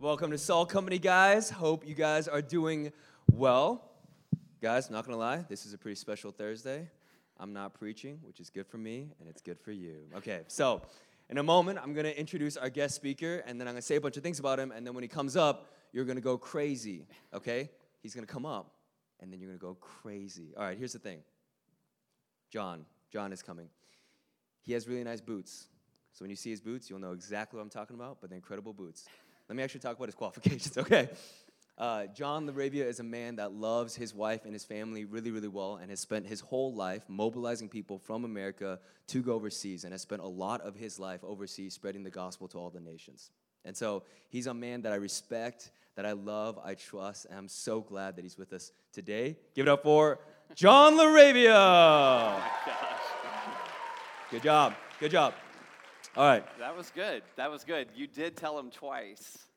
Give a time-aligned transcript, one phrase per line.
[0.00, 1.50] Welcome to Salt Company, guys.
[1.50, 2.92] Hope you guys are doing
[3.32, 3.90] well.
[4.62, 6.88] Guys, not gonna lie, this is a pretty special Thursday.
[7.36, 9.96] I'm not preaching, which is good for me, and it's good for you.
[10.18, 10.82] Okay, so
[11.30, 14.00] in a moment, I'm gonna introduce our guest speaker, and then I'm gonna say a
[14.00, 17.08] bunch of things about him, and then when he comes up, you're gonna go crazy,
[17.34, 17.68] okay?
[18.00, 18.76] He's gonna come up,
[19.18, 20.54] and then you're gonna go crazy.
[20.56, 21.24] All right, here's the thing
[22.52, 23.68] John, John is coming.
[24.60, 25.66] He has really nice boots.
[26.12, 28.36] So when you see his boots, you'll know exactly what I'm talking about, but they're
[28.36, 29.08] incredible boots.
[29.48, 31.08] Let me actually talk about his qualifications, okay?
[31.78, 35.48] Uh, John Laravia is a man that loves his wife and his family really, really
[35.48, 39.92] well and has spent his whole life mobilizing people from America to go overseas and
[39.92, 43.30] has spent a lot of his life overseas spreading the gospel to all the nations.
[43.64, 47.48] And so he's a man that I respect, that I love, I trust, and I'm
[47.48, 49.36] so glad that he's with us today.
[49.54, 50.18] Give it up for
[50.54, 52.42] John Laravia.
[52.70, 54.74] Oh Good job.
[55.00, 55.32] Good job.
[56.14, 56.44] All right.
[56.58, 57.22] That was good.
[57.36, 57.88] That was good.
[57.94, 59.47] You did tell him twice.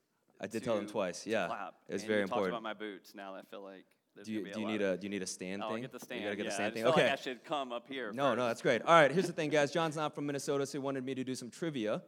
[0.41, 1.25] I did tell him twice.
[1.27, 1.47] Yeah.
[1.47, 1.75] clap.
[1.87, 2.49] It was And very important.
[2.49, 3.13] about my boots.
[3.13, 3.85] Now I feel like
[4.25, 5.75] Do you, do you need a do you need a stand Oh, thing?
[5.77, 6.21] I'll get the stand.
[6.21, 6.85] You gotta get yeah, a stand I thing.
[6.87, 7.03] Okay.
[7.03, 8.11] like I should come up here.
[8.11, 8.81] No, no, that's great.
[8.81, 9.71] All right, here's the thing, guys.
[9.71, 12.01] John's not from Minnesota, so he wanted me to do some trivia.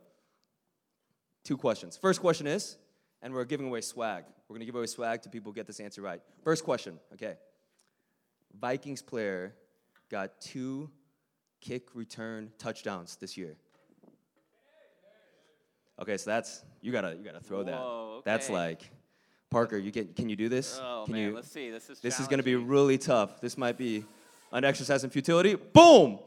[1.43, 1.95] Two questions.
[1.95, 2.77] First question is,
[3.21, 4.23] and we're giving away swag.
[4.47, 6.21] We're gonna give away swag to people who get this answer right.
[6.43, 7.35] First question, okay.
[8.59, 9.53] Vikings player
[10.09, 10.89] got two
[11.61, 13.55] kick return touchdowns this year.
[16.01, 17.73] Okay, so that's you gotta you gotta throw that.
[17.79, 18.81] Whoa, That's like
[19.49, 20.79] Parker, you can can you do this?
[20.83, 21.71] Oh can man, you let's see.
[21.71, 23.39] This is this is going to be really tough.
[23.41, 24.03] This might be
[24.51, 25.55] an exercise in futility.
[25.55, 26.19] Boom.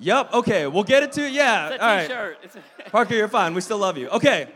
[0.00, 0.32] Yep.
[0.34, 0.66] Okay.
[0.66, 1.70] We'll get it to yeah.
[1.70, 2.06] It's All a right.
[2.08, 2.38] t-shirt.
[2.42, 3.54] It's a- Parker, you're fine.
[3.54, 4.08] We still love you.
[4.08, 4.48] Okay.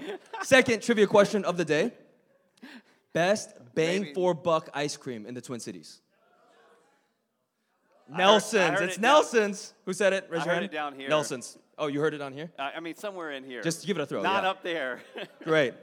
[0.42, 1.92] Second trivia question of the day.
[3.12, 4.14] Best bang Maybe.
[4.14, 6.00] for buck ice cream in the Twin Cities.
[8.08, 8.78] Heard- I Nelson's.
[8.78, 9.74] heard it's it down- Nelson's.
[9.84, 10.26] Who said it?
[10.30, 10.72] Raise I your heard hand.
[10.72, 11.08] it down here.
[11.08, 11.58] Nelson's.
[11.76, 12.50] Oh, you heard it on here?
[12.58, 13.62] I I mean, somewhere in here.
[13.62, 14.22] Just give it a throw.
[14.22, 14.50] Not yeah.
[14.50, 15.00] up there.
[15.44, 15.74] Great.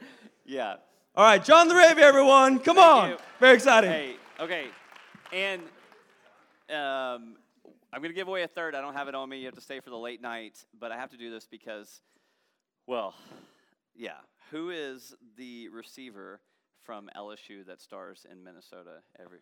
[0.45, 0.75] yeah.
[1.15, 2.59] All right, John the Laravia, everyone.
[2.59, 3.11] Come on.
[3.11, 3.17] you.
[3.39, 3.89] Very exciting.
[3.91, 4.65] Hey, okay.
[5.31, 5.61] And
[6.69, 7.37] um,
[7.93, 8.75] I'm going to give away a third.
[8.75, 9.39] I don't have it on me.
[9.39, 10.65] You have to stay for the late night.
[10.77, 12.01] But I have to do this because,
[12.87, 13.13] well,
[13.95, 14.17] yeah.
[14.51, 16.41] Who is the receiver
[16.83, 19.39] from LSU that stars in Minnesota every?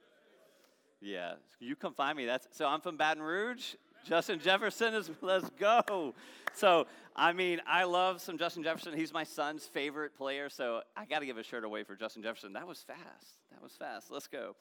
[1.03, 2.25] Yeah, you come find me.
[2.25, 2.65] That's so.
[2.65, 3.75] I'm from Baton Rouge.
[4.05, 5.11] Justin Jefferson is.
[5.21, 6.15] Let's go.
[6.53, 8.93] So I mean, I love some Justin Jefferson.
[8.93, 10.49] He's my son's favorite player.
[10.49, 12.53] So I got to give a shirt away for Justin Jefferson.
[12.53, 13.37] That was fast.
[13.51, 14.11] That was fast.
[14.11, 14.55] Let's go.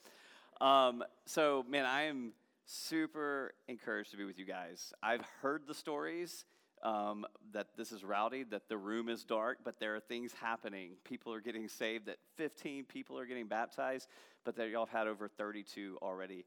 [0.60, 2.32] Um, so man, I am
[2.66, 4.92] super encouraged to be with you guys.
[5.03, 6.44] I've heard the stories.
[6.82, 10.97] Um, that this is rowdy, that the room is dark, but there are things happening.
[11.04, 14.09] People are getting saved, that 15 people are getting baptized,
[14.44, 16.44] but that y'all have had over 32 already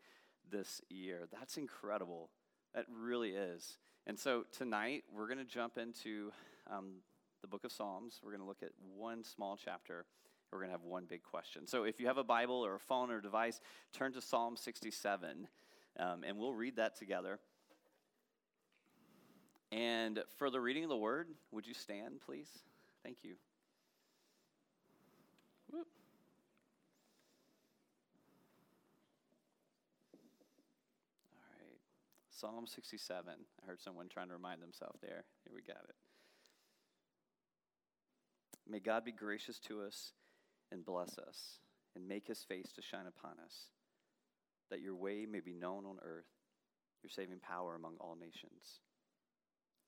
[0.52, 1.28] this year.
[1.32, 2.30] That's incredible.
[2.74, 3.78] That really is.
[4.08, 6.32] And so tonight, we're going to jump into
[6.70, 6.98] um,
[7.42, 8.20] the book of Psalms.
[8.24, 10.06] We're going to look at one small chapter.
[10.52, 11.68] We're going to have one big question.
[11.68, 13.60] So if you have a Bible or a phone or a device,
[13.94, 15.48] turn to Psalm 67,
[16.00, 17.40] um, and we'll read that together.
[19.72, 22.50] And for the reading of the word, would you stand, please?
[23.04, 23.36] Thank you.
[25.70, 25.88] Whoop.
[31.34, 31.80] All right.
[32.30, 33.34] Psalm 67.
[33.34, 35.26] I heard someone trying to remind themselves there.
[35.44, 35.96] Here we got it.
[38.68, 40.14] May God be gracious to us
[40.72, 41.60] and bless us
[41.96, 43.70] and make his face to shine upon us,
[44.70, 46.26] that your way may be known on earth,
[47.04, 48.80] your saving power among all nations.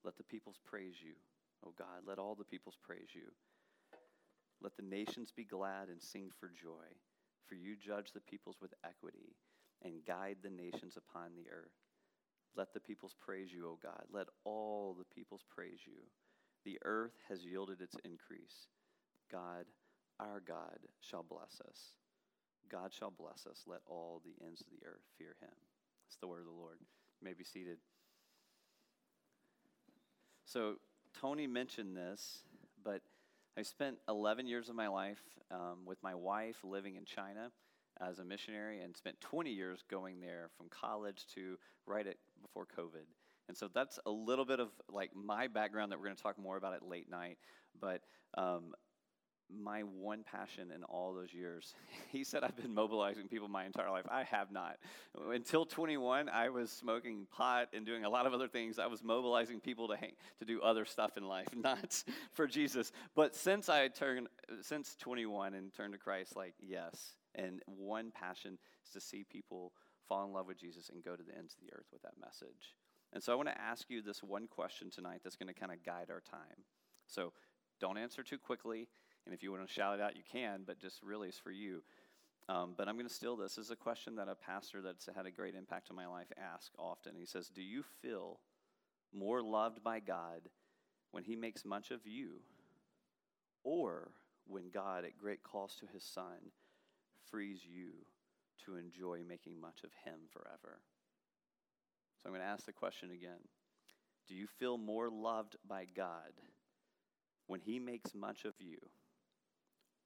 [0.08, 1.12] Let the peoples praise you,
[1.66, 2.08] O God.
[2.08, 3.28] Let all the peoples praise you.
[4.62, 6.88] Let the nations be glad and sing for joy,
[7.44, 9.36] for you judge the peoples with equity
[9.84, 11.76] and guide the nations upon the earth.
[12.56, 14.00] Let the peoples praise you, O God.
[14.10, 16.00] Let all the peoples praise you.
[16.64, 18.64] The earth has yielded its increase.
[19.30, 19.66] God,
[20.18, 21.92] our God, shall bless us.
[22.72, 23.64] God shall bless us.
[23.66, 25.52] Let all the ends of the earth fear him.
[26.08, 26.78] It's the word of the Lord.
[26.80, 27.76] You may be seated.
[30.50, 30.76] So,
[31.20, 32.38] Tony mentioned this,
[32.82, 33.02] but
[33.58, 35.20] I spent 11 years of my life
[35.50, 37.50] um, with my wife living in China
[38.00, 42.66] as a missionary and spent 20 years going there from college to right at before
[42.78, 43.04] COVID.
[43.48, 46.38] And so that's a little bit of like my background that we're going to talk
[46.38, 47.36] more about at late night.
[47.78, 48.00] But
[48.32, 48.72] um,
[49.50, 51.74] my one passion in all those years.
[52.10, 54.06] He said I've been mobilizing people my entire life.
[54.10, 54.78] I have not.
[55.30, 58.78] Until 21, I was smoking pot and doing a lot of other things.
[58.78, 62.02] I was mobilizing people to hang, to do other stuff in life, not
[62.32, 62.92] for Jesus.
[63.14, 64.28] But since I turned
[64.62, 69.72] since 21 and turned to Christ, like yes, and one passion is to see people
[70.08, 72.14] fall in love with Jesus and go to the ends of the earth with that
[72.20, 72.74] message.
[73.12, 75.72] And so I want to ask you this one question tonight that's going to kind
[75.72, 76.64] of guide our time.
[77.06, 77.32] So
[77.80, 78.88] don't answer too quickly.
[79.28, 81.50] And if you want to shout it out, you can, but just really it's for
[81.50, 81.82] you.
[82.48, 83.56] Um, but I'm going to steal this.
[83.56, 86.32] This is a question that a pastor that's had a great impact on my life
[86.38, 87.12] asks often.
[87.14, 88.40] He says, Do you feel
[89.12, 90.48] more loved by God
[91.10, 92.40] when He makes much of you,
[93.64, 94.12] or
[94.46, 96.52] when God, at great cost to His Son,
[97.30, 97.90] frees you
[98.64, 100.80] to enjoy making much of Him forever?
[102.22, 103.44] So I'm going to ask the question again
[104.26, 106.32] Do you feel more loved by God
[107.46, 108.78] when He makes much of you,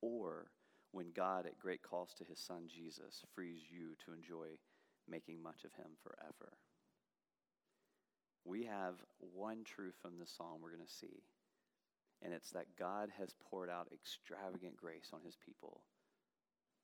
[0.03, 0.51] or
[0.91, 4.59] when God, at great cost to his son Jesus, frees you to enjoy
[5.09, 6.53] making much of him forever.
[8.45, 8.97] We have
[9.35, 11.23] one truth from this psalm we're going to see,
[12.21, 15.81] and it's that God has poured out extravagant grace on his people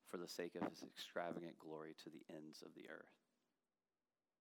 [0.06, 3.12] for the sake of his extravagant glory to the ends of the earth.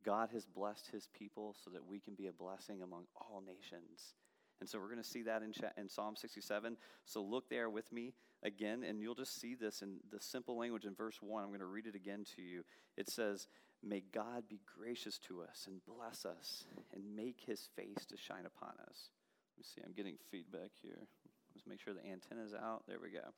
[0.06, 4.14] God has blessed his people so that we can be a blessing among all nations.
[4.62, 6.78] And so we're going to see that in, in Psalm 67.
[7.06, 8.14] So look there with me
[8.44, 11.44] again, and you'll just see this in the simple language in verse 1.
[11.44, 12.64] I'm going to read it again to you.
[12.96, 13.48] It says,
[13.84, 18.46] May God be gracious to us and bless us and make his face to shine
[18.46, 19.10] upon us.
[19.56, 21.08] Let me see, I'm getting feedback here.
[21.56, 22.84] Let's make sure the antenna's out.
[22.88, 23.34] There we go.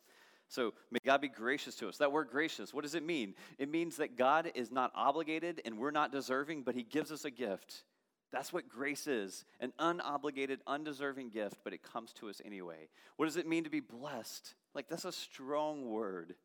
[0.47, 1.97] So may God be gracious to us.
[1.97, 3.35] That word gracious, what does it mean?
[3.57, 7.23] It means that God is not obligated and we're not deserving, but he gives us
[7.23, 7.83] a gift.
[8.31, 12.89] That's what grace is an unobligated, undeserving gift, but it comes to us anyway.
[13.17, 14.53] What does it mean to be blessed?
[14.75, 16.35] Like, that's a strong word.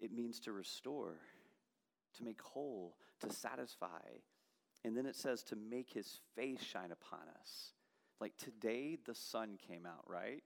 [0.00, 1.16] It means to restore,
[2.16, 3.86] to make whole, to satisfy.
[4.84, 7.72] And then it says to make his face shine upon us.
[8.20, 10.42] Like today, the sun came out, right?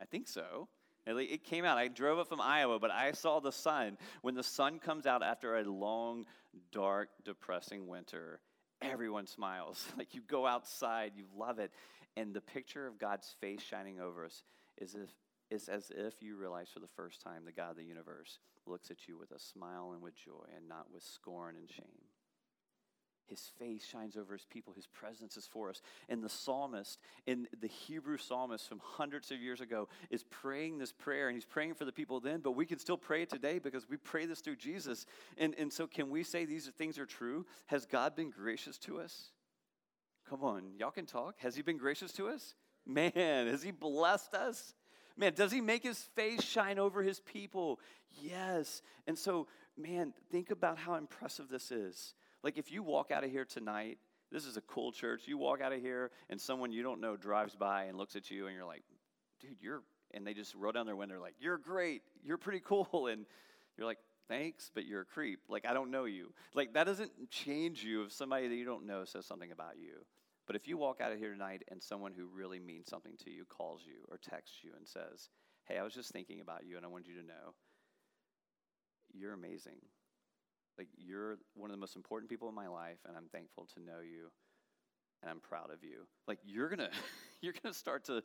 [0.00, 0.68] I think so.
[1.06, 1.76] It came out.
[1.76, 3.98] I drove it from Iowa, but I saw the sun.
[4.22, 6.24] When the sun comes out after a long,
[6.72, 8.40] dark, depressing winter,
[8.84, 9.84] everyone smiles.
[9.98, 11.72] Like you go outside, you love it.
[12.16, 14.42] And the picture of God's face shining over us
[14.78, 15.10] is, if,
[15.50, 18.90] is as if you realize for the first time the God of the universe looks
[18.90, 22.13] at you with a smile and with joy and not with scorn and shame.
[23.26, 24.72] His face shines over his people.
[24.74, 25.80] His presence is for us.
[26.08, 30.92] And the psalmist, in the Hebrew psalmist from hundreds of years ago, is praying this
[30.92, 31.28] prayer.
[31.28, 33.88] And he's praying for the people then, but we can still pray it today because
[33.88, 35.06] we pray this through Jesus.
[35.38, 37.46] And, and so, can we say these things are true?
[37.66, 39.30] Has God been gracious to us?
[40.28, 41.36] Come on, y'all can talk.
[41.38, 42.54] Has he been gracious to us?
[42.86, 44.74] Man, has he blessed us?
[45.16, 47.78] Man, does he make his face shine over his people?
[48.20, 48.82] Yes.
[49.06, 49.46] And so,
[49.76, 52.14] man, think about how impressive this is.
[52.44, 53.98] Like if you walk out of here tonight,
[54.30, 55.22] this is a cool church.
[55.26, 58.30] You walk out of here and someone you don't know drives by and looks at
[58.30, 58.82] you and you're like,
[59.40, 59.82] dude, you're,
[60.12, 62.02] and they just roll down their window like, you're great.
[62.22, 63.08] You're pretty cool.
[63.10, 63.24] And
[63.78, 63.98] you're like,
[64.28, 65.40] thanks, but you're a creep.
[65.48, 66.32] Like, I don't know you.
[66.54, 70.04] Like, that doesn't change you if somebody that you don't know says something about you.
[70.46, 73.30] But if you walk out of here tonight and someone who really means something to
[73.30, 75.30] you calls you or texts you and says,
[75.64, 77.54] hey, I was just thinking about you and I wanted you to know,
[79.14, 79.80] you're amazing.
[80.78, 83.80] Like, you're one of the most important people in my life, and I'm thankful to
[83.80, 84.30] know you,
[85.22, 86.06] and I'm proud of you.
[86.26, 86.90] Like, you're gonna,
[87.40, 88.22] you're gonna start to,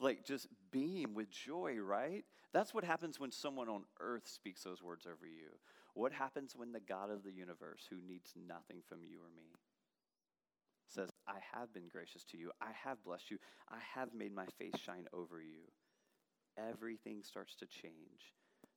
[0.00, 2.24] like, just beam with joy, right?
[2.52, 5.58] That's what happens when someone on earth speaks those words over you.
[5.94, 9.52] What happens when the God of the universe, who needs nothing from you or me,
[10.88, 13.38] says, I have been gracious to you, I have blessed you,
[13.70, 15.70] I have made my face shine over you?
[16.58, 18.34] Everything starts to change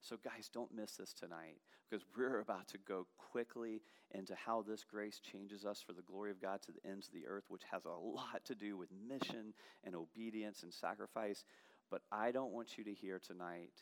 [0.07, 1.57] so, guys, don't miss this tonight
[1.89, 3.81] because we're about to go quickly
[4.11, 7.13] into how this grace changes us for the glory of God to the ends of
[7.13, 11.43] the earth, which has a lot to do with mission and obedience and sacrifice.
[11.89, 13.73] But I don't want you to hear tonight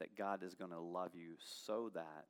[0.00, 2.26] that God is going to love you so that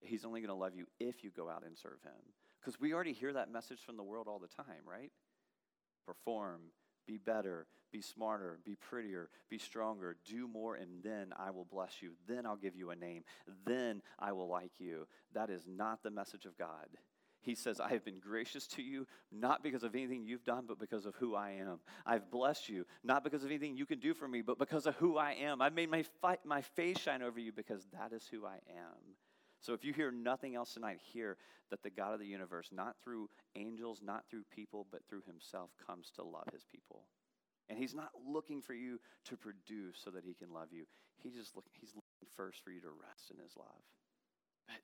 [0.00, 2.12] He's only going to love you if you go out and serve Him.
[2.60, 5.10] Because we already hear that message from the world all the time, right?
[6.04, 6.60] Perform,
[7.08, 12.02] be better, be smarter, be prettier, be stronger, do more, and then I will bless
[12.02, 12.12] you.
[12.28, 13.24] Then I'll give you a name.
[13.66, 15.08] Then I will like you.
[15.34, 16.86] That is not the message of God.
[17.40, 20.78] He says, I have been gracious to you, not because of anything you've done, but
[20.78, 21.78] because of who I am.
[22.04, 24.96] I've blessed you, not because of anything you can do for me, but because of
[24.96, 25.62] who I am.
[25.62, 29.14] I've made my, fi- my face shine over you because that is who I am.
[29.60, 31.36] So if you hear nothing else tonight, hear
[31.70, 35.70] that the God of the universe, not through angels, not through people, but through himself,
[35.84, 37.04] comes to love his people.
[37.68, 40.84] And he's not looking for you to produce so that he can love you.
[41.22, 43.82] He just look, he's looking first for you to rest in his love.
[44.66, 44.80] But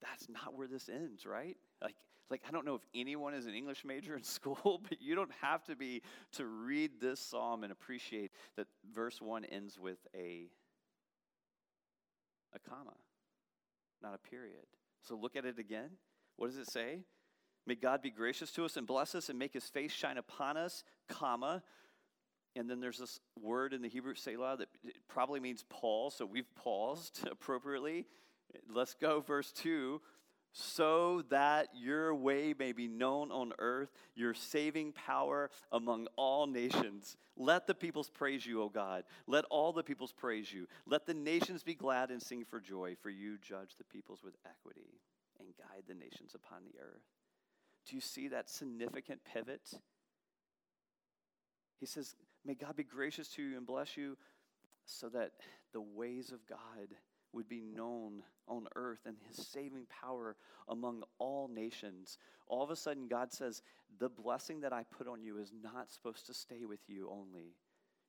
[0.00, 1.56] that's not where this ends, right?
[1.82, 1.96] Like,
[2.30, 5.32] like I don't know if anyone is an English major in school, but you don't
[5.42, 10.48] have to be to read this psalm and appreciate that verse one ends with a
[12.54, 12.94] a comma
[14.02, 14.66] not a period.
[15.02, 15.90] So look at it again.
[16.36, 17.00] What does it say?
[17.66, 20.56] May God be gracious to us and bless us and make his face shine upon
[20.56, 21.62] us, comma.
[22.54, 24.68] and then there's this word in the Hebrew Selah that
[25.08, 28.06] probably means pause, so we've paused appropriately.
[28.72, 30.00] Let's go, verse 2
[30.58, 37.18] so that your way may be known on earth, your saving power among all nations.
[37.36, 39.04] Let the peoples praise you, O God.
[39.26, 40.66] Let all the peoples praise you.
[40.86, 44.32] Let the nations be glad and sing for joy, for you judge the peoples with
[44.46, 44.98] equity
[45.38, 47.04] and guide the nations upon the earth.
[47.86, 49.74] Do you see that significant pivot?
[51.78, 54.16] He says, May God be gracious to you and bless you
[54.86, 55.32] so that
[55.74, 56.96] the ways of God
[57.36, 60.36] would be known on earth and his saving power
[60.68, 62.18] among all nations.
[62.48, 63.62] All of a sudden, God says,
[63.98, 67.54] The blessing that I put on you is not supposed to stay with you only.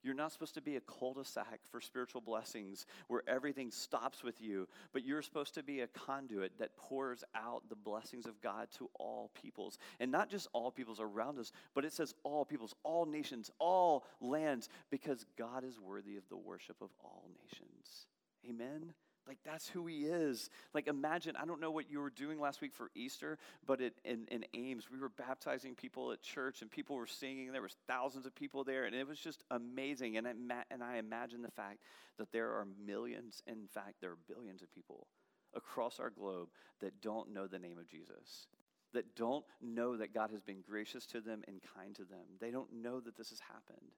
[0.04, 4.24] You're not supposed to be a cul de sac for spiritual blessings where everything stops
[4.24, 8.40] with you, but you're supposed to be a conduit that pours out the blessings of
[8.40, 9.78] God to all peoples.
[10.00, 14.06] And not just all peoples around us, but it says all peoples, all nations, all
[14.22, 18.06] lands, because God is worthy of the worship of all nations.
[18.48, 18.94] Amen?
[19.28, 20.50] Like that's who he is.
[20.74, 23.94] Like imagine, I don't know what you were doing last week for Easter, but it,
[24.06, 27.52] in, in Ames, we were baptizing people at church and people were singing.
[27.52, 30.18] There was thousands of people there and it was just amazing.
[30.18, 31.80] And I, and I imagine the fact
[32.18, 35.08] that there are millions, in fact, there are billions of people
[35.54, 38.48] across our globe that don't know the name of Jesus
[38.94, 42.26] that don't know that God has been gracious to them and kind to them.
[42.40, 43.92] They don't know that this has happened.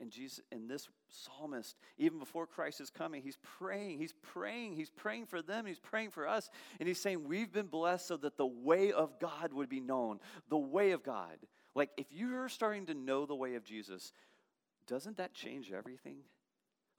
[0.00, 4.90] And Jesus, and this psalmist, even before Christ is coming, he's praying, he's praying, he's
[4.90, 6.50] praying for them, he's praying for us.
[6.78, 10.20] And he's saying, We've been blessed so that the way of God would be known.
[10.48, 11.38] The way of God.
[11.74, 14.12] Like, if you're starting to know the way of Jesus,
[14.86, 16.18] doesn't that change everything?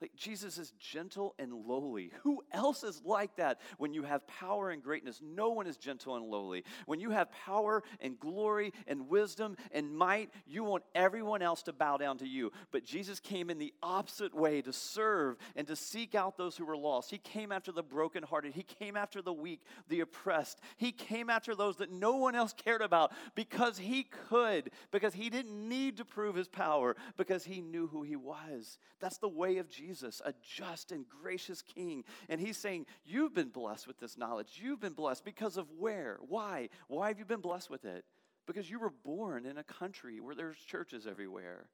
[0.02, 2.12] Like Jesus is gentle and lowly.
[2.24, 5.20] Who else is like that when you have power and greatness?
[5.22, 6.64] No one is gentle and lowly.
[6.86, 11.74] When you have power and glory and wisdom and might, you want everyone else to
[11.74, 12.52] bow down to you.
[12.72, 16.66] But Jesus came in the opposite way to serve and to seek out those who
[16.66, 17.12] were lost.
[17.12, 18.54] He came after the brokenhearted.
[18.54, 20.62] He came after the weak, the oppressed.
[20.78, 25.30] He came after those that no one else cared about because he could, because he
[25.30, 28.78] didn't need to prove his power, because he knew who he was.
[29.02, 29.89] That's the way of Jesus.
[29.90, 32.04] Jesus, a just and gracious king.
[32.30, 34.60] And he's saying, You've been blessed with this knowledge.
[34.62, 36.20] You've been blessed because of where?
[36.28, 36.70] Why?
[36.88, 38.06] Why have you been blessed with it?
[38.46, 41.66] Because you were born in a country where there's churches everywhere.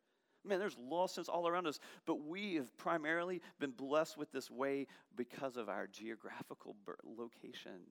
[0.46, 4.88] Man, there's lostness all around us, but we have primarily been blessed with this way
[5.16, 6.76] because of our geographical
[7.18, 7.82] location.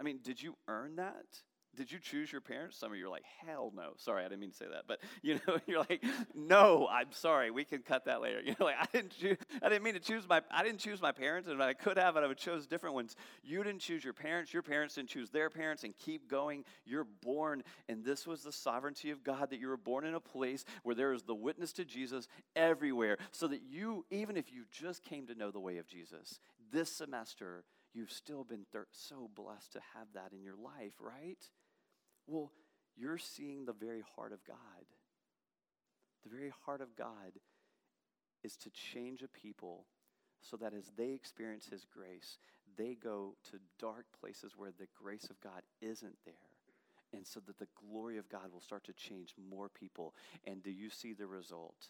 [0.00, 1.26] I mean, did you earn that?
[1.76, 2.76] Did you choose your parents?
[2.76, 3.90] Some of you are like, hell no.
[3.96, 4.84] Sorry, I didn't mean to say that.
[4.86, 7.50] But you know, you're like, no, I'm sorry.
[7.50, 8.40] We can cut that later.
[8.48, 11.02] You know, like I didn't choose, I didn't mean to choose my I didn't choose
[11.02, 13.14] my parents, and I could have, and I would chose different ones.
[13.42, 16.64] You didn't choose your parents, your parents didn't choose their parents, and keep going.
[16.86, 20.20] You're born, and this was the sovereignty of God that you were born in a
[20.20, 23.18] place where there is the witness to Jesus everywhere.
[23.32, 26.40] So that you, even if you just came to know the way of Jesus,
[26.72, 27.64] this semester
[27.98, 31.42] you've still been thir- so blessed to have that in your life, right?
[32.28, 32.52] Well,
[32.96, 34.56] you're seeing the very heart of God.
[36.22, 37.32] The very heart of God
[38.44, 39.86] is to change a people
[40.40, 42.38] so that as they experience His grace,
[42.76, 46.34] they go to dark places where the grace of God isn't there.
[47.12, 50.14] And so that the glory of God will start to change more people.
[50.46, 51.88] And do you see the result?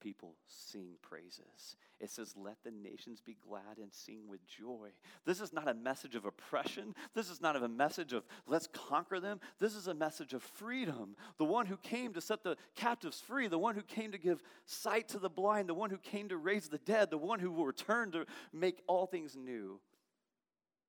[0.00, 1.76] People sing praises.
[2.00, 4.90] It says, Let the nations be glad and sing with joy.
[5.26, 6.94] This is not a message of oppression.
[7.14, 9.40] This is not a message of let's conquer them.
[9.58, 11.16] This is a message of freedom.
[11.38, 14.42] The one who came to set the captives free, the one who came to give
[14.66, 17.50] sight to the blind, the one who came to raise the dead, the one who
[17.50, 19.80] will return to make all things new,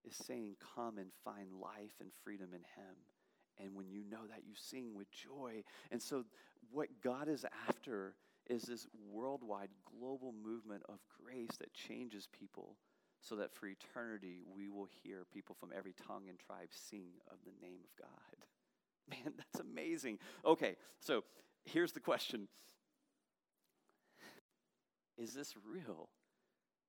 [0.05, 2.95] is saying, Come and find life and freedom in Him.
[3.59, 5.63] And when you know that, you sing with joy.
[5.91, 6.23] And so,
[6.71, 8.15] what God is after
[8.49, 9.69] is this worldwide
[9.99, 12.77] global movement of grace that changes people
[13.21, 17.37] so that for eternity we will hear people from every tongue and tribe sing of
[17.45, 18.45] the name of God.
[19.09, 20.19] Man, that's amazing.
[20.45, 21.23] Okay, so
[21.65, 22.47] here's the question
[25.17, 26.09] Is this real?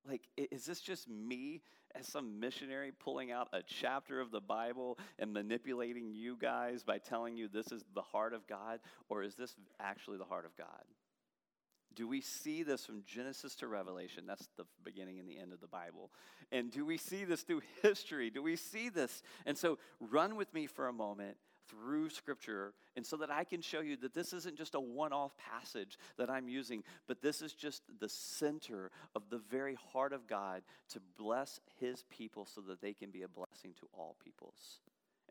[0.08, 1.62] Like, is this just me
[1.94, 6.98] as some missionary pulling out a chapter of the Bible and manipulating you guys by
[6.98, 8.80] telling you this is the heart of God?
[9.08, 10.82] Or is this actually the heart of God?
[11.94, 14.24] Do we see this from Genesis to Revelation?
[14.26, 16.10] That's the beginning and the end of the Bible.
[16.50, 18.30] And do we see this through history?
[18.30, 19.22] Do we see this?
[19.46, 21.36] And so run with me for a moment
[21.68, 25.12] through Scripture, and so that I can show you that this isn't just a one
[25.12, 30.12] off passage that I'm using, but this is just the center of the very heart
[30.12, 34.16] of God to bless His people so that they can be a blessing to all
[34.22, 34.80] peoples.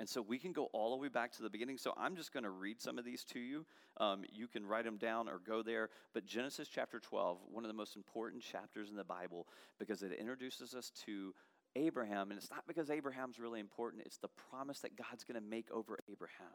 [0.01, 1.77] And so we can go all the way back to the beginning.
[1.77, 3.67] So I'm just going to read some of these to you.
[3.98, 5.89] Um, you can write them down or go there.
[6.15, 10.12] But Genesis chapter 12, one of the most important chapters in the Bible because it
[10.13, 11.36] introduces us to
[11.75, 12.31] Abraham.
[12.31, 15.70] And it's not because Abraham's really important, it's the promise that God's going to make
[15.70, 16.48] over Abraham.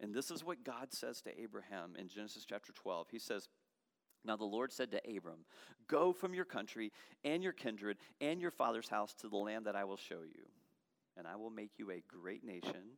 [0.00, 3.10] And this is what God says to Abraham in Genesis chapter 12.
[3.12, 3.46] He says,
[4.24, 5.44] now the Lord said to Abram,
[5.86, 6.90] Go from your country
[7.22, 10.48] and your kindred and your father's house to the land that I will show you
[11.18, 12.96] and I will make you a great nation,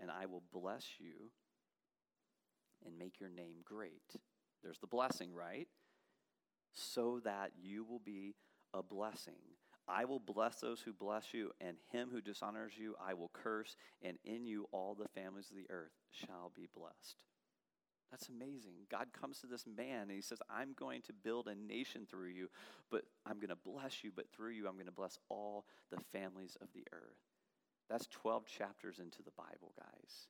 [0.00, 1.30] and I will bless you
[2.86, 4.16] and make your name great.
[4.62, 5.66] There's the blessing, right?
[6.72, 8.36] So that you will be
[8.72, 9.34] a blessing.
[9.88, 13.76] I will bless those who bless you, and him who dishonors you I will curse,
[14.00, 17.16] and in you all the families of the earth shall be blessed.
[18.12, 18.74] That's amazing.
[18.90, 22.28] God comes to this man and he says, I'm going to build a nation through
[22.28, 22.48] you,
[22.90, 25.98] but I'm going to bless you, but through you, I'm going to bless all the
[26.12, 27.31] families of the earth.
[27.92, 30.28] That's 12 chapters into the Bible, guys.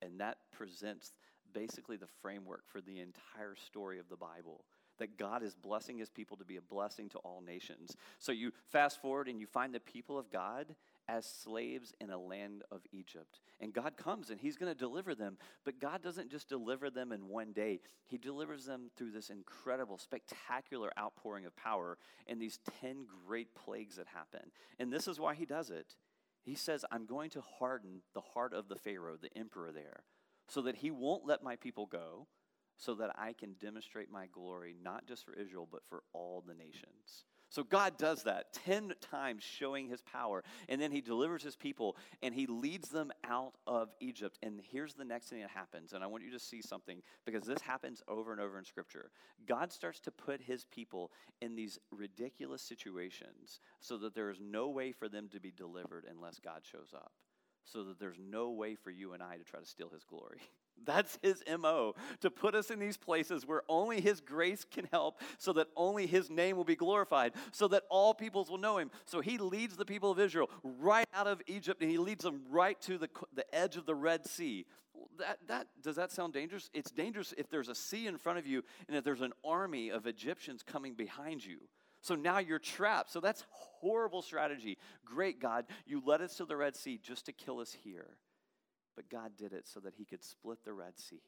[0.00, 1.12] And that presents
[1.52, 4.64] basically the framework for the entire story of the Bible.
[4.98, 7.94] That God is blessing his people to be a blessing to all nations.
[8.20, 10.74] So you fast forward and you find the people of God
[11.06, 13.40] as slaves in a land of Egypt.
[13.60, 15.36] And God comes and He's going to deliver them.
[15.62, 19.98] But God doesn't just deliver them in one day, He delivers them through this incredible,
[19.98, 24.50] spectacular outpouring of power and these 10 great plagues that happen.
[24.78, 25.96] And this is why He does it.
[26.44, 30.04] He says, I'm going to harden the heart of the Pharaoh, the emperor there,
[30.46, 32.28] so that he won't let my people go,
[32.76, 36.54] so that I can demonstrate my glory, not just for Israel, but for all the
[36.54, 37.24] nations.
[37.54, 40.42] So God does that 10 times, showing his power.
[40.68, 44.40] And then he delivers his people and he leads them out of Egypt.
[44.42, 45.92] And here's the next thing that happens.
[45.92, 49.12] And I want you to see something because this happens over and over in Scripture.
[49.46, 54.70] God starts to put his people in these ridiculous situations so that there is no
[54.70, 57.12] way for them to be delivered unless God shows up.
[57.64, 60.40] So that there's no way for you and I to try to steal his glory.
[60.84, 65.20] That's his MO, to put us in these places where only his grace can help,
[65.38, 68.90] so that only his name will be glorified, so that all peoples will know him.
[69.04, 72.42] So he leads the people of Israel right out of Egypt and he leads them
[72.50, 74.66] right to the, the edge of the Red Sea.
[75.18, 76.70] That, that, does that sound dangerous?
[76.72, 79.90] It's dangerous if there's a sea in front of you and if there's an army
[79.90, 81.58] of Egyptians coming behind you.
[82.00, 83.10] So now you're trapped.
[83.10, 84.76] So that's horrible strategy.
[85.06, 88.18] Great God, you led us to the Red Sea just to kill us here.
[88.96, 91.22] But God did it so that he could split the Red Sea.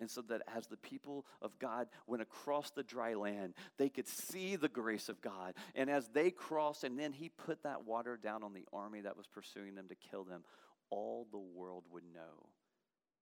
[0.00, 4.06] And so that as the people of God went across the dry land, they could
[4.06, 5.54] see the grace of God.
[5.74, 9.16] And as they crossed, and then he put that water down on the army that
[9.16, 10.44] was pursuing them to kill them,
[10.90, 12.48] all the world would know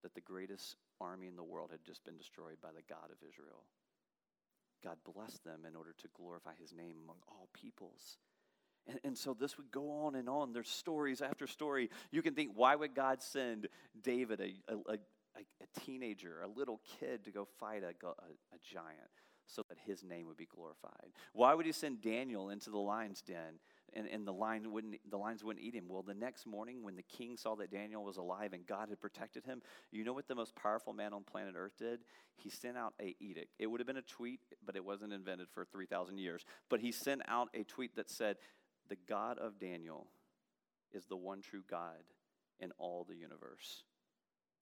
[0.02, 3.26] that the greatest army in the world had just been destroyed by the God of
[3.26, 3.64] Israel.
[4.84, 8.18] God blessed them in order to glorify his name among all peoples.
[8.88, 10.52] And, and so this would go on and on.
[10.52, 11.90] There's stories after story.
[12.10, 13.68] You can think, why would God send
[14.02, 14.94] David, a, a, a,
[15.38, 19.10] a teenager, a little kid, to go fight a, a, giant?
[19.46, 21.10] so that his name would be glorified.
[21.32, 23.60] Why would he send Daniel into the lion's den
[23.92, 25.84] and, and the, lion wouldn't, the lions wouldn't eat him?
[25.88, 29.00] Well, the next morning when the king saw that Daniel was alive and God had
[29.00, 32.00] protected him, you know what the most powerful man on planet Earth did?
[32.36, 33.54] He sent out a edict.
[33.58, 36.44] It would have been a tweet, but it wasn't invented for 3,000 years.
[36.68, 38.36] But he sent out a tweet that said,
[38.88, 40.06] the God of Daniel
[40.92, 42.02] is the one true God
[42.60, 43.84] in all the universe.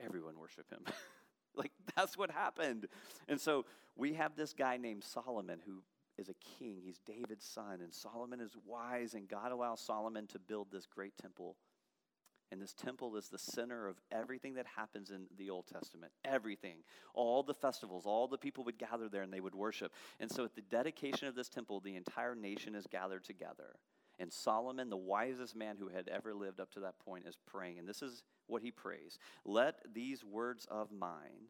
[0.01, 0.85] Everyone worship him.
[1.55, 2.89] like that's what happened.
[3.29, 3.65] And so
[3.97, 5.83] we have this guy named Solomon who
[6.19, 6.81] is a king.
[6.83, 11.17] He's David's son and Solomon is wise and God allows Solomon to build this great
[11.21, 11.57] temple.
[12.53, 16.13] And this temple is the center of everything that happens in the Old Testament.
[16.25, 16.77] Everything.
[17.13, 19.93] All the festivals, all the people would gather there and they would worship.
[20.21, 23.75] And so at the dedication of this temple, the entire nation is gathered together.
[24.19, 27.79] And Solomon, the wisest man who had ever lived up to that point, is praying.
[27.79, 31.49] And this is what he prays Let these words of mine,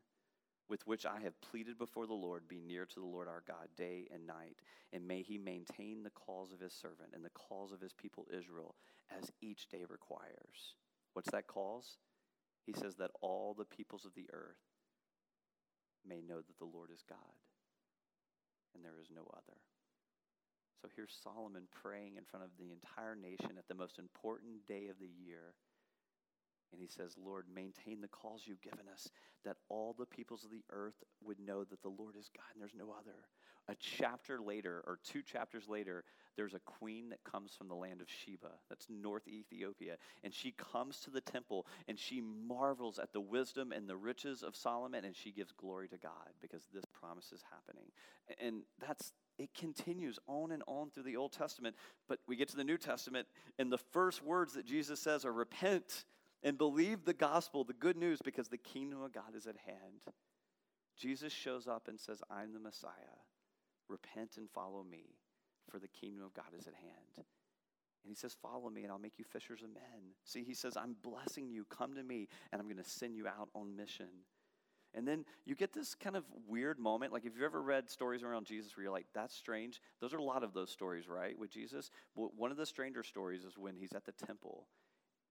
[0.68, 3.68] with which I have pleaded before the Lord, be near to the Lord our God
[3.77, 4.57] day and night.
[4.92, 8.27] And may he maintain the cause of his servant and the cause of his people
[8.37, 8.77] Israel
[9.11, 10.77] as each day requires.
[11.12, 11.98] What's that cause?
[12.64, 14.57] He says that all the peoples of the earth
[16.07, 17.18] may know that the Lord is God
[18.74, 19.59] and there is no other.
[20.85, 24.92] So here's Solomon praying in front of the entire nation at the most important day
[24.92, 25.57] of the year.
[26.77, 29.09] And he says, Lord, maintain the calls you've given us,
[29.49, 32.61] that all the peoples of the earth would know that the Lord is God and
[32.61, 33.16] there's no other.
[33.68, 36.05] A chapter later, or two chapters later,
[36.37, 39.96] there's a queen that comes from the land of Sheba, that's North Ethiopia.
[40.22, 44.42] And she comes to the temple and she marvels at the wisdom and the riches
[44.42, 47.87] of Solomon and she gives glory to God because this promise is happening.
[48.40, 51.77] And that's it continues on and on through the Old Testament.
[52.09, 53.27] But we get to the New Testament,
[53.59, 56.05] and the first words that Jesus says are repent
[56.42, 60.03] and believe the gospel, the good news, because the kingdom of God is at hand.
[60.96, 62.92] Jesus shows up and says, I'm the Messiah.
[63.94, 65.14] Repent and follow me,
[65.70, 67.14] for the kingdom of God is at hand.
[67.16, 70.14] And he says, Follow me, and I'll make you fishers of men.
[70.24, 71.64] See, he says, I'm blessing you.
[71.70, 74.09] Come to me, and I'm going to send you out on mission.
[74.94, 77.12] And then you get this kind of weird moment.
[77.12, 80.18] Like, if you've ever read stories around Jesus where you're like, that's strange, those are
[80.18, 81.90] a lot of those stories, right, with Jesus.
[82.16, 84.66] But one of the stranger stories is when he's at the temple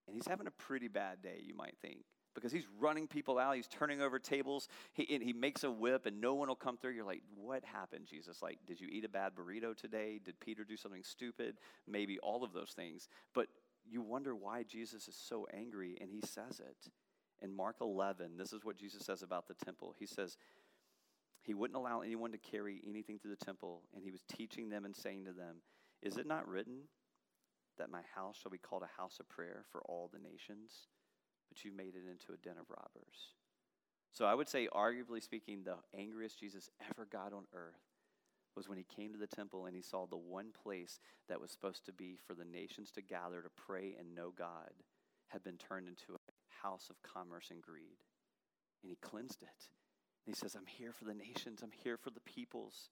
[0.07, 3.55] and he's having a pretty bad day, you might think, because he's running people out.
[3.55, 4.67] He's turning over tables.
[4.93, 6.91] He, he makes a whip and no one will come through.
[6.91, 8.41] You're like, what happened, Jesus?
[8.41, 10.19] Like, did you eat a bad burrito today?
[10.23, 11.57] Did Peter do something stupid?
[11.87, 13.07] Maybe all of those things.
[13.33, 13.47] But
[13.89, 16.91] you wonder why Jesus is so angry, and he says it.
[17.41, 19.93] In Mark 11, this is what Jesus says about the temple.
[19.99, 20.37] He says,
[21.41, 24.85] He wouldn't allow anyone to carry anything to the temple, and he was teaching them
[24.85, 25.57] and saying to them,
[26.01, 26.83] Is it not written
[27.77, 30.87] that my house shall be called a house of prayer for all the nations?
[31.49, 33.33] But you made it into a den of robbers.
[34.11, 37.81] So I would say, arguably speaking, the angriest Jesus ever got on earth
[38.55, 41.51] was when he came to the temple and he saw the one place that was
[41.51, 44.71] supposed to be for the nations to gather to pray and know God
[45.29, 47.97] had been turned into a house of commerce and greed.
[48.83, 49.67] And he cleansed it.
[50.25, 52.89] And he says, I'm here for the nations, I'm here for the peoples.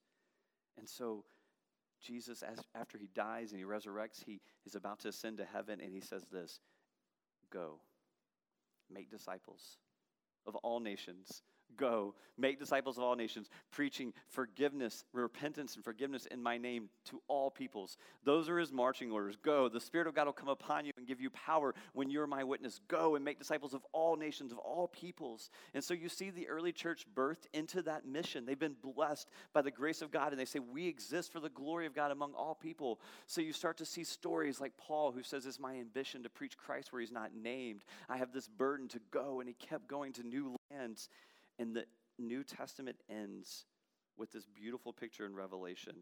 [0.77, 1.23] And so,
[2.01, 5.79] Jesus, as, after he dies and he resurrects, he is about to ascend to heaven,
[5.81, 6.59] and he says this
[7.51, 7.79] Go,
[8.93, 9.77] make disciples
[10.45, 11.43] of all nations,
[11.77, 17.21] Go, make disciples of all nations, preaching forgiveness, repentance, and forgiveness in my name to
[17.27, 17.97] all peoples.
[18.23, 19.35] Those are his marching orders.
[19.41, 22.27] Go, the Spirit of God will come upon you and give you power when you're
[22.27, 22.79] my witness.
[22.87, 25.49] Go and make disciples of all nations, of all peoples.
[25.73, 28.45] And so you see the early church birthed into that mission.
[28.45, 31.49] They've been blessed by the grace of God, and they say, We exist for the
[31.49, 32.99] glory of God among all people.
[33.25, 36.57] So you start to see stories like Paul, who says, It's my ambition to preach
[36.57, 37.83] Christ where he's not named.
[38.07, 41.09] I have this burden to go, and he kept going to new lands.
[41.59, 41.85] And the
[42.17, 43.65] New Testament ends
[44.17, 45.95] with this beautiful picture in Revelation.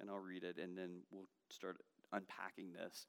[0.00, 1.78] And I'll read it and then we'll start
[2.12, 3.06] unpacking this.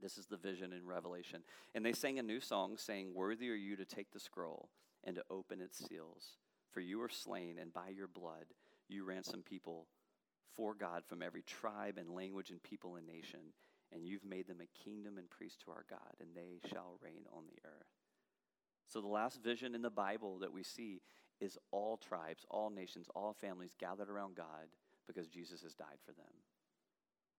[0.00, 1.42] This is the vision in Revelation.
[1.74, 4.70] And they sang a new song saying, Worthy are you to take the scroll
[5.04, 6.38] and to open its seals.
[6.70, 8.46] For you were slain, and by your blood
[8.88, 9.86] you ransomed people
[10.56, 13.40] for God from every tribe and language and people and nation.
[13.92, 17.24] And you've made them a kingdom and priest to our God, and they shall reign
[17.32, 17.88] on the earth.
[18.86, 21.00] So, the last vision in the Bible that we see
[21.40, 24.68] is all tribes, all nations, all families gathered around God
[25.06, 26.32] because Jesus has died for them.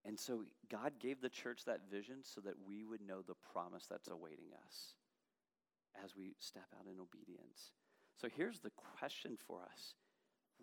[0.05, 3.85] And so, God gave the church that vision so that we would know the promise
[3.89, 4.95] that's awaiting us
[6.03, 7.73] as we step out in obedience.
[8.19, 9.95] So, here's the question for us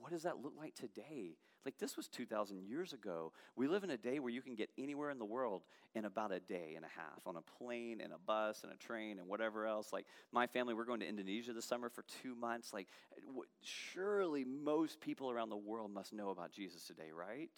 [0.01, 1.37] what does that look like today?
[1.65, 3.33] Like, this was 2,000 years ago.
[3.57, 6.33] We live in a day where you can get anywhere in the world in about
[6.33, 9.29] a day and a half on a plane and a bus and a train and
[9.29, 9.93] whatever else.
[9.93, 12.73] Like, my family, we're going to Indonesia this summer for two months.
[12.73, 12.87] Like,
[13.63, 17.51] surely most people around the world must know about Jesus today, right?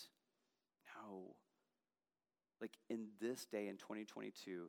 [0.97, 1.35] No.
[2.61, 4.69] Like, in this day in 2022,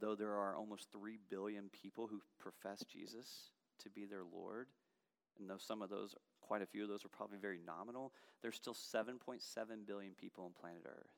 [0.00, 3.50] though there are almost 3 billion people who profess Jesus
[3.82, 4.68] to be their Lord,
[5.38, 8.12] and though some of those quite a few of those are probably very nominal,
[8.42, 9.40] there's still 7.7
[9.86, 11.10] billion people on planet Earth.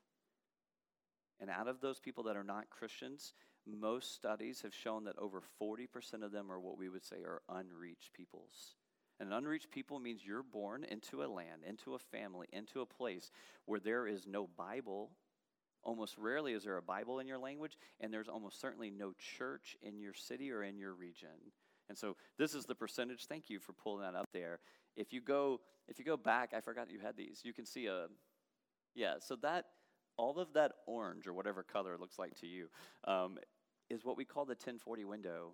[1.41, 3.35] And out of those people that are not Christians,
[3.67, 7.43] most studies have shown that over 40% of them are what we would say are
[7.49, 8.77] unreached peoples.
[9.19, 13.31] And unreached people means you're born into a land, into a family, into a place
[13.65, 15.11] where there is no Bible.
[15.87, 19.77] Almost rarely is there a Bible in your language, and there's almost certainly no church
[19.83, 21.53] in your city or in your region.
[21.89, 23.27] And so this is the percentage.
[23.27, 24.59] Thank you for pulling that up there.
[24.97, 27.43] If you go, if you go back, I forgot you had these.
[27.45, 28.07] You can see a,
[28.97, 29.15] yeah.
[29.21, 29.67] So that
[30.17, 32.69] all of that orange or whatever color it looks like to you
[33.05, 33.39] um,
[33.89, 35.53] is what we call the 1040 window.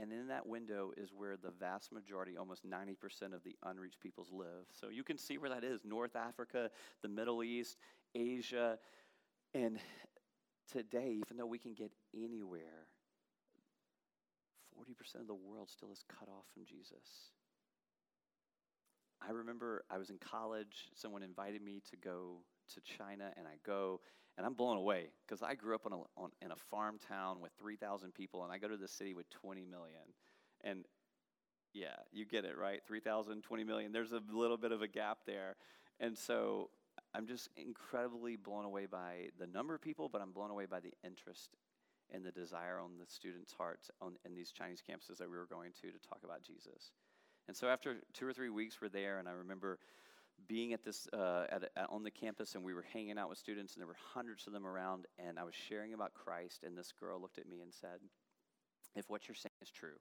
[0.00, 4.28] And in that window is where the vast majority, almost 90% of the unreached peoples
[4.32, 4.66] live.
[4.70, 6.70] So you can see where that is North Africa,
[7.02, 7.78] the Middle East,
[8.14, 8.78] Asia.
[9.54, 9.78] And
[10.70, 12.86] today, even though we can get anywhere,
[14.78, 17.32] 40% of the world still is cut off from Jesus.
[19.26, 22.42] I remember I was in college, someone invited me to go
[22.74, 24.00] to China, and I go,
[24.36, 27.40] and I'm blown away because I grew up on a, on, in a farm town
[27.40, 30.14] with 3,000 people, and I go to the city with 20 million.
[30.62, 30.84] And
[31.74, 32.80] yeah, you get it, right?
[32.86, 33.92] 3,000, 20 million.
[33.92, 35.56] There's a little bit of a gap there.
[36.00, 36.70] And so
[37.18, 40.78] I'm just incredibly blown away by the number of people, but I'm blown away by
[40.78, 41.56] the interest
[42.14, 45.48] and the desire on the students' hearts on, in these Chinese campuses that we were
[45.50, 46.92] going to to talk about Jesus.
[47.48, 49.80] And so after two or three weeks, we're there, and I remember
[50.46, 53.38] being at this uh, at, at, on the campus and we were hanging out with
[53.38, 56.78] students and there were hundreds of them around and i was sharing about christ and
[56.78, 57.98] this girl looked at me and said
[58.94, 59.98] if what you're saying is true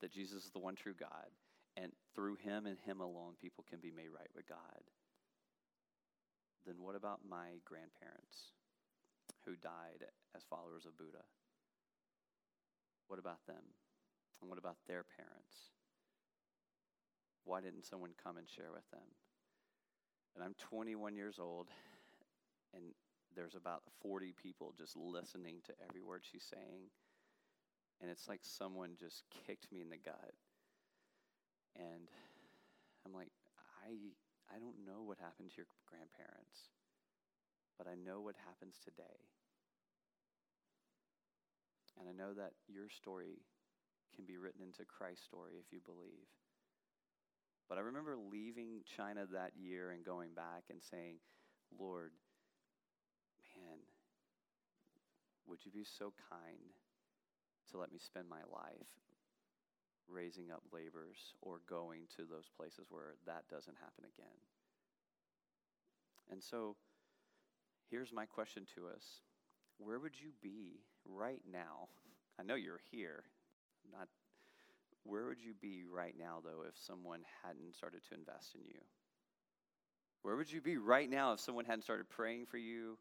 [0.00, 1.28] that jesus is the one true god
[1.76, 4.80] and through him and him alone people can be made right with god
[6.66, 8.52] then what about my grandparents
[9.44, 11.24] who died as followers of buddha
[13.08, 13.74] what about them
[14.40, 15.70] and what about their parents
[17.44, 19.06] why didn't someone come and share with them
[20.36, 21.68] and I'm 21 years old,
[22.74, 22.84] and
[23.34, 26.92] there's about 40 people just listening to every word she's saying.
[28.02, 30.36] And it's like someone just kicked me in the gut.
[31.74, 32.10] And
[33.06, 33.32] I'm like,
[33.82, 34.12] I,
[34.52, 36.70] I don't know what happened to your grandparents,
[37.78, 39.18] but I know what happens today.
[41.98, 43.40] And I know that your story
[44.14, 46.28] can be written into Christ's story if you believe.
[47.68, 51.16] But I remember leaving China that year and going back and saying,
[51.78, 52.12] Lord,
[53.56, 53.78] man,
[55.46, 56.74] would you be so kind
[57.70, 58.92] to let me spend my life
[60.08, 64.38] raising up laborers or going to those places where that doesn't happen again?
[66.30, 66.76] And so
[67.90, 69.22] here's my question to us
[69.78, 71.88] Where would you be right now?
[72.38, 73.24] I know you're here,
[73.92, 74.08] not
[75.06, 78.80] where would you be right now, though, if someone hadn't started to invest in you?
[80.22, 82.98] Where would you be right now if someone hadn't started praying for you,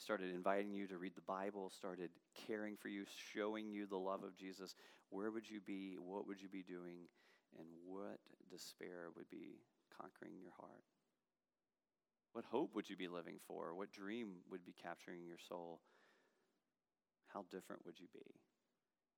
[0.00, 2.10] started inviting you to read the Bible, started
[2.46, 4.74] caring for you, showing you the love of Jesus?
[5.10, 5.96] Where would you be?
[6.00, 7.08] What would you be doing?
[7.58, 8.18] And what
[8.50, 9.60] despair would be
[10.00, 10.84] conquering your heart?
[12.32, 13.74] What hope would you be living for?
[13.74, 15.80] What dream would be capturing your soul?
[17.32, 18.40] How different would you be?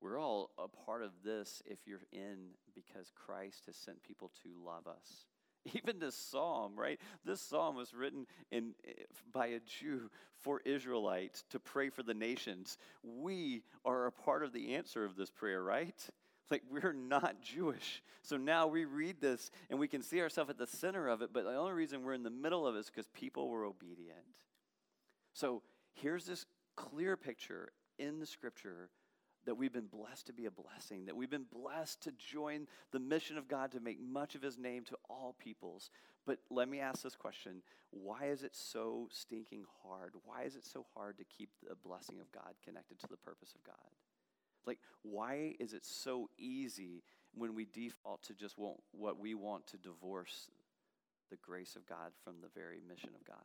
[0.00, 4.48] We're all a part of this if you're in because Christ has sent people to
[4.66, 5.26] love us.
[5.74, 7.00] Even this psalm, right?
[7.24, 8.74] This psalm was written in,
[9.32, 12.78] by a Jew for Israelites to pray for the nations.
[13.02, 15.94] We are a part of the answer of this prayer, right?
[16.50, 18.02] Like we're not Jewish.
[18.22, 21.30] So now we read this and we can see ourselves at the center of it,
[21.32, 24.18] but the only reason we're in the middle of it is because people were obedient.
[25.32, 25.62] So
[25.94, 26.44] here's this
[26.76, 28.90] clear picture in the scripture
[29.44, 33.00] that we've been blessed to be a blessing, that we've been blessed to join the
[33.00, 35.90] mission of God to make much of his name to all peoples.
[36.26, 40.12] But let me ask this question why is it so stinking hard?
[40.24, 43.54] Why is it so hard to keep the blessing of God connected to the purpose
[43.54, 43.76] of God?
[44.66, 47.02] Like, why is it so easy
[47.34, 50.48] when we default to just want, what we want to divorce
[51.30, 53.36] the grace of God from the very mission of God?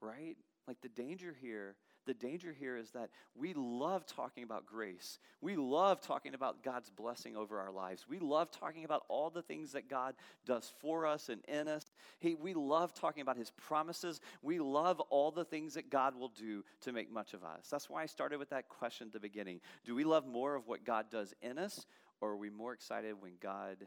[0.00, 0.36] Right?
[0.66, 5.18] Like, the danger here the danger here is that we love talking about grace.
[5.40, 8.06] We love talking about God's blessing over our lives.
[8.08, 10.14] We love talking about all the things that God
[10.44, 11.84] does for us and in us.
[12.20, 14.20] He, we love talking about His promises.
[14.42, 17.68] We love all the things that God will do to make much of us.
[17.70, 19.60] That's why I started with that question at the beginning.
[19.84, 21.84] Do we love more of what God does in us,
[22.20, 23.78] or are we more excited when God,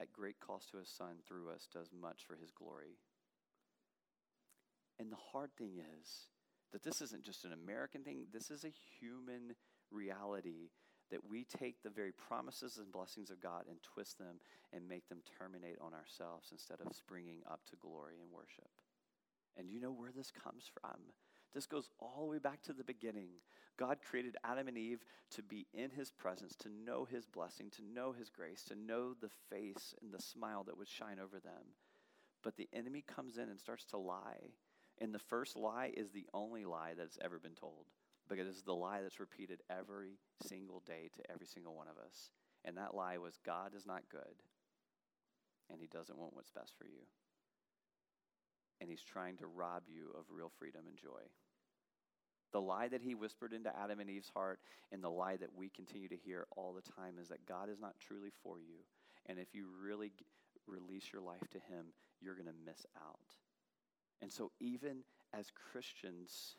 [0.00, 2.98] at great cost to His Son through us, does much for His glory?
[4.98, 6.28] And the hard thing is,
[6.72, 9.54] that this isn't just an American thing, this is a human
[9.90, 10.70] reality
[11.10, 14.40] that we take the very promises and blessings of God and twist them
[14.72, 18.70] and make them terminate on ourselves instead of springing up to glory and worship.
[19.56, 20.98] And you know where this comes from?
[21.54, 23.28] This goes all the way back to the beginning.
[23.78, 27.82] God created Adam and Eve to be in his presence, to know his blessing, to
[27.82, 31.74] know his grace, to know the face and the smile that would shine over them.
[32.42, 34.52] But the enemy comes in and starts to lie
[35.02, 37.86] and the first lie is the only lie that's ever been told
[38.28, 42.30] because it's the lie that's repeated every single day to every single one of us.
[42.64, 44.40] And that lie was God is not good
[45.70, 47.02] and he doesn't want what's best for you.
[48.80, 51.26] And he's trying to rob you of real freedom and joy.
[52.52, 54.60] The lie that he whispered into Adam and Eve's heart,
[54.92, 57.80] and the lie that we continue to hear all the time is that God is
[57.80, 58.84] not truly for you.
[59.26, 60.12] And if you really
[60.66, 61.86] release your life to him,
[62.20, 63.41] you're going to miss out.
[64.22, 64.98] And so, even
[65.34, 66.56] as Christians,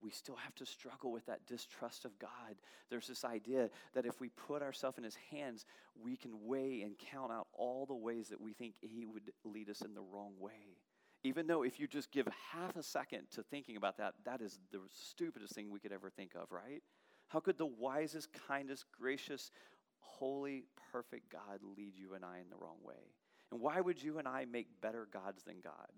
[0.00, 2.54] we still have to struggle with that distrust of God.
[2.90, 5.66] There's this idea that if we put ourselves in His hands,
[6.00, 9.68] we can weigh and count out all the ways that we think He would lead
[9.68, 10.78] us in the wrong way.
[11.24, 14.60] Even though, if you just give half a second to thinking about that, that is
[14.70, 16.82] the stupidest thing we could ever think of, right?
[17.28, 19.50] How could the wisest, kindest, gracious,
[19.98, 23.14] holy, perfect God lead you and I in the wrong way?
[23.50, 25.88] And why would you and I make better gods than God?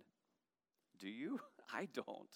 [0.99, 1.41] Do you?
[1.73, 2.29] I don't.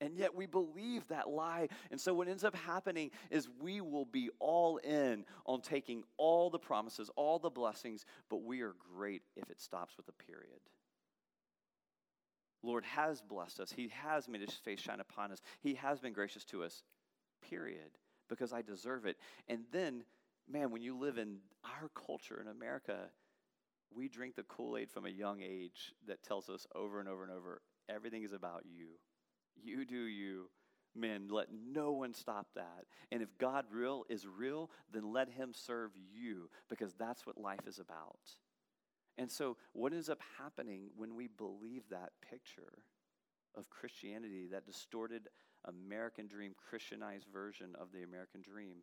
[0.00, 1.68] And yet we believe that lie.
[1.90, 6.50] And so what ends up happening is we will be all in on taking all
[6.50, 10.60] the promises, all the blessings, but we are great if it stops with a period.
[12.62, 13.72] Lord has blessed us.
[13.72, 15.40] He has made his face shine upon us.
[15.60, 16.82] He has been gracious to us,
[17.48, 17.98] period,
[18.28, 19.16] because I deserve it.
[19.48, 20.04] And then,
[20.48, 23.10] man, when you live in our culture in America,
[23.94, 27.22] we drink the Kool Aid from a young age that tells us over and over
[27.22, 28.88] and over everything is about you.
[29.62, 30.50] You do you.
[30.94, 32.84] Men, let no one stop that.
[33.12, 37.66] And if God real is real, then let him serve you because that's what life
[37.66, 38.18] is about.
[39.16, 42.84] And so, what ends up happening when we believe that picture
[43.56, 45.28] of Christianity, that distorted
[45.64, 48.76] American dream, Christianized version of the American dream,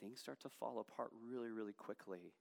[0.00, 2.32] things start to fall apart really, really quickly.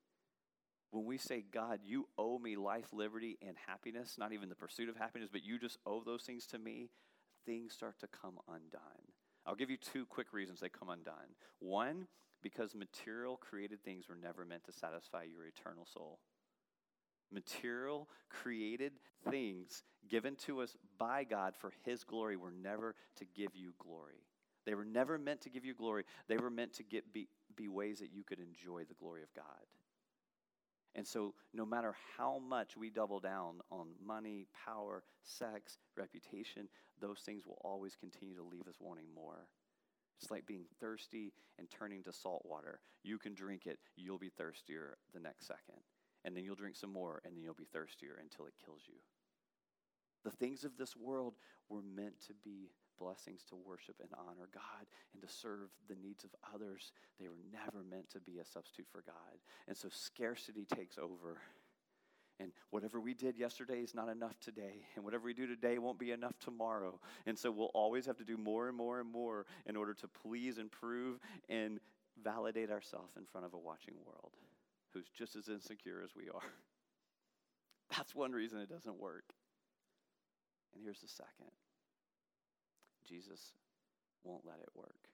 [0.93, 4.89] When we say, God, you owe me life, liberty, and happiness, not even the pursuit
[4.89, 6.89] of happiness, but you just owe those things to me,
[7.45, 8.82] things start to come undone.
[9.45, 11.36] I'll give you two quick reasons they come undone.
[11.60, 12.08] One,
[12.41, 16.19] because material created things were never meant to satisfy your eternal soul
[17.34, 18.93] material, created
[19.29, 24.23] things given to us by God for His glory were never to give you glory.
[24.65, 26.06] They were never meant to give you glory.
[26.27, 29.34] They were meant to get, be, be ways that you could enjoy the glory of
[29.34, 29.45] God.
[30.95, 36.67] And so, no matter how much we double down on money, power, sex, reputation,
[37.01, 39.47] those things will always continue to leave us wanting more.
[40.21, 42.79] It's like being thirsty and turning to salt water.
[43.03, 45.82] You can drink it, you'll be thirstier the next second
[46.23, 48.95] and then you'll drink some more, and then you'll be thirstier until it kills you.
[50.23, 51.36] The things of this world
[51.69, 56.23] were meant to be blessings to worship and honor God and to serve the needs
[56.23, 56.91] of others.
[57.19, 59.39] They were never meant to be a substitute for God.
[59.67, 61.38] And so scarcity takes over.
[62.39, 64.86] And whatever we did yesterday is not enough today.
[64.95, 66.99] And whatever we do today won't be enough tomorrow.
[67.25, 70.07] And so we'll always have to do more and more and more in order to
[70.07, 71.79] please and prove and
[72.23, 74.31] validate ourselves in front of a watching world
[74.93, 76.41] who's just as insecure as we are.
[77.95, 79.25] That's one reason it doesn't work.
[80.73, 81.51] And here's the second
[83.07, 83.53] Jesus
[84.23, 85.09] won't let it work.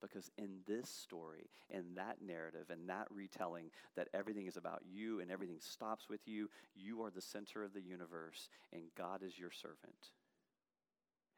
[0.00, 5.18] Because in this story, in that narrative, in that retelling, that everything is about you
[5.18, 9.36] and everything stops with you, you are the center of the universe, and God is
[9.36, 10.12] your servant.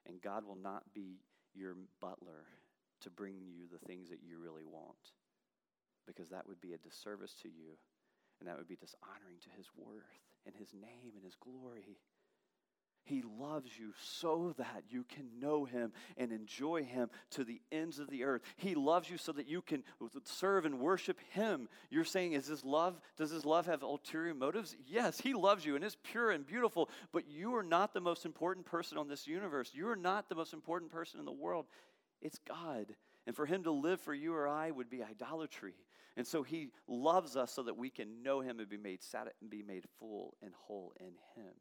[0.06, 1.20] And God will not be
[1.54, 2.44] your butler
[3.00, 5.16] to bring you the things that you really want
[6.06, 7.78] because that would be a disservice to you
[8.40, 12.00] and that would be dishonoring to his worth and his name and his glory.
[13.04, 17.98] He loves you so that you can know him and enjoy him to the ends
[17.98, 18.42] of the earth.
[18.56, 19.82] He loves you so that you can
[20.24, 21.68] serve and worship him.
[21.90, 24.76] You're saying, is this love, does his love have ulterior motives?
[24.86, 28.24] Yes, he loves you and is pure and beautiful, but you are not the most
[28.24, 29.70] important person on this universe.
[29.74, 31.66] You are not the most important person in the world.
[32.22, 32.86] It's God.
[33.26, 35.74] And for him to live for you or I would be idolatry.
[36.16, 39.28] And so he loves us so that we can know him and be made sad
[39.40, 41.54] and be made full and whole in him.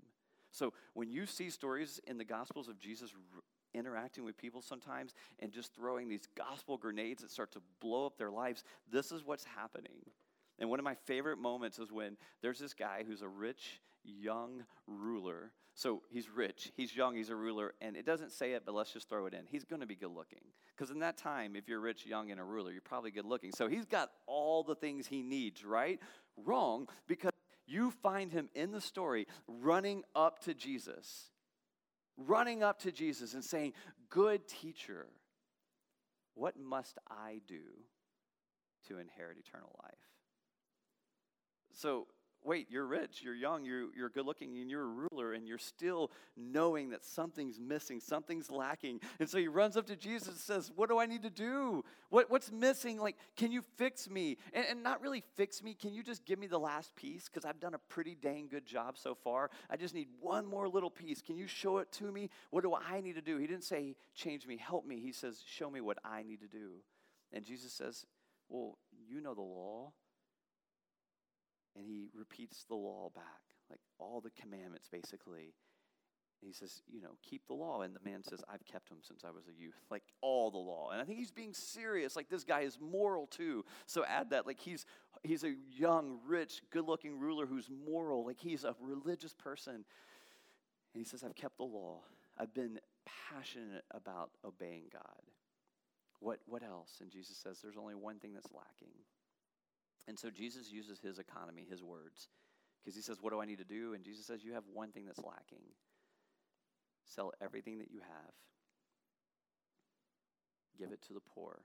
[0.52, 3.14] So when you see stories in the gospels of Jesus
[3.74, 8.18] interacting with people sometimes and just throwing these gospel grenades that start to blow up
[8.18, 10.02] their lives, this is what's happening.
[10.58, 14.64] And one of my favorite moments is when there's this guy who's a rich young
[14.88, 15.52] ruler.
[15.76, 18.92] So he's rich, he's young, he's a ruler, and it doesn't say it, but let's
[18.92, 19.46] just throw it in.
[19.46, 20.42] He's going to be good looking.
[20.76, 23.52] Because in that time, if you're rich, young, and a ruler, you're probably good looking.
[23.56, 26.00] So he's got all the things he needs, right?
[26.44, 27.32] Wrong, because
[27.70, 31.30] you find him in the story running up to Jesus,
[32.18, 33.74] running up to Jesus and saying,
[34.10, 35.08] Good teacher,
[36.34, 37.62] what must I do
[38.88, 39.94] to inherit eternal life?
[41.74, 42.08] So
[42.44, 45.58] wait, you're rich, you're young, you're, you're good looking, and you're a ruler, and you're
[45.58, 49.02] still knowing that something's missing, something's lacking.
[49.20, 51.84] And so he runs up to Jesus and says, What do I need to do?
[52.10, 53.00] What, what's missing?
[53.00, 54.38] Like, can you fix me?
[54.54, 57.26] And, and not really fix me, can you just give me the last piece?
[57.26, 59.50] Because I've done a pretty dang good job so far.
[59.70, 61.22] I just need one more little piece.
[61.22, 62.30] Can you show it to me?
[62.52, 63.38] What do I need to do?
[63.38, 65.00] He didn't say, Change me, help me.
[65.00, 66.82] He says, Show me what I need to do.
[67.34, 68.06] And Jesus says,
[68.48, 69.92] Well, you know the law
[71.80, 75.56] and he repeats the law back, like all the commandments basically.
[76.42, 77.82] And he says, you know, keep the law.
[77.82, 80.58] And the man says, I've kept them since I was a youth, like all the
[80.58, 80.90] law.
[80.92, 82.16] And I think he's being serious.
[82.16, 83.66] Like this guy is moral too.
[83.88, 84.86] So add that, like he's
[85.24, 88.26] he's a young, rich, good-looking ruler who's moral.
[88.26, 89.74] Like he's a religious person.
[89.74, 89.84] And
[90.96, 92.04] he says, I've kept the law.
[92.38, 92.80] I've been
[93.30, 95.24] passionate about obeying God.
[96.22, 97.00] What what else?
[97.02, 98.96] And Jesus says, there's only one thing that's lacking.
[100.08, 102.30] And so Jesus uses his economy, his words,
[102.82, 103.94] because he says, What do I need to do?
[103.94, 105.64] And Jesus says, You have one thing that's lacking.
[107.06, 108.34] Sell everything that you have
[110.80, 111.60] give it to the poor,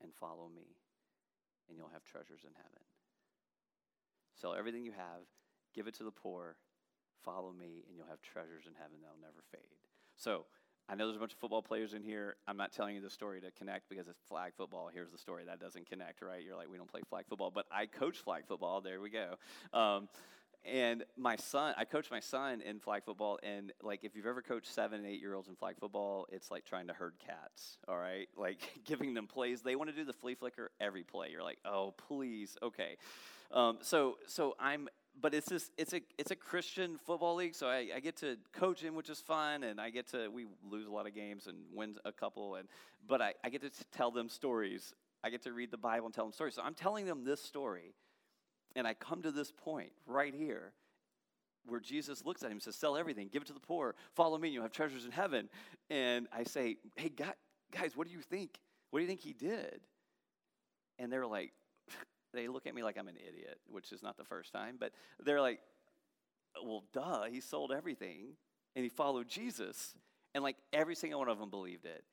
[0.00, 0.78] and follow me,
[1.68, 2.86] and you'll have treasures in heaven.
[4.40, 5.26] Sell everything you have,
[5.74, 6.56] give it to the poor,
[7.24, 9.82] follow me, and you'll have treasures in heaven that'll never fade.
[10.16, 10.46] So,
[10.88, 12.36] I know there's a bunch of football players in here.
[12.46, 14.90] I'm not telling you the story to connect because it's flag football.
[14.92, 16.42] Here's the story that doesn't connect, right?
[16.42, 18.80] You're like, we don't play flag football, but I coach flag football.
[18.80, 19.34] There we go.
[19.74, 20.08] Um,
[20.64, 24.42] and my son, I coach my son in flag football, and like if you've ever
[24.42, 27.78] coached seven and eight year olds in flag football, it's like trying to herd cats.
[27.86, 29.62] All right, like giving them plays.
[29.62, 31.28] They want to do the flea flicker every play.
[31.30, 32.96] You're like, oh please, okay.
[33.50, 34.88] Um, so so I'm
[35.20, 38.36] but it's this it's a it's a Christian football league, so I, I, get to
[38.52, 41.46] coach him, which is fun, and I get to we lose a lot of games
[41.46, 42.68] and win a couple, and
[43.06, 44.94] but I, I get to tell them stories.
[45.24, 46.54] I get to read the Bible and tell them stories.
[46.54, 47.94] So I'm telling them this story,
[48.76, 50.72] and I come to this point right here
[51.66, 54.38] where Jesus looks at him and says, Sell everything, give it to the poor, follow
[54.38, 55.48] me, and you'll have treasures in heaven.
[55.90, 57.10] And I say, Hey,
[57.72, 58.58] guys, what do you think?
[58.90, 59.80] What do you think he did?
[60.98, 61.52] And they're like,
[62.32, 64.92] they look at me like I'm an idiot, which is not the first time, but
[65.24, 65.60] they're like,
[66.62, 68.34] well, duh, he sold everything
[68.76, 69.94] and he followed Jesus.
[70.34, 72.04] And like every single one of them believed it.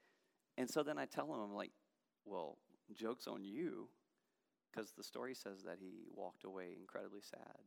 [0.58, 1.72] And so then I tell them, I'm like,
[2.26, 2.58] well,
[2.96, 3.90] joke's on you
[4.72, 7.60] because the story says that he walked away incredibly sad.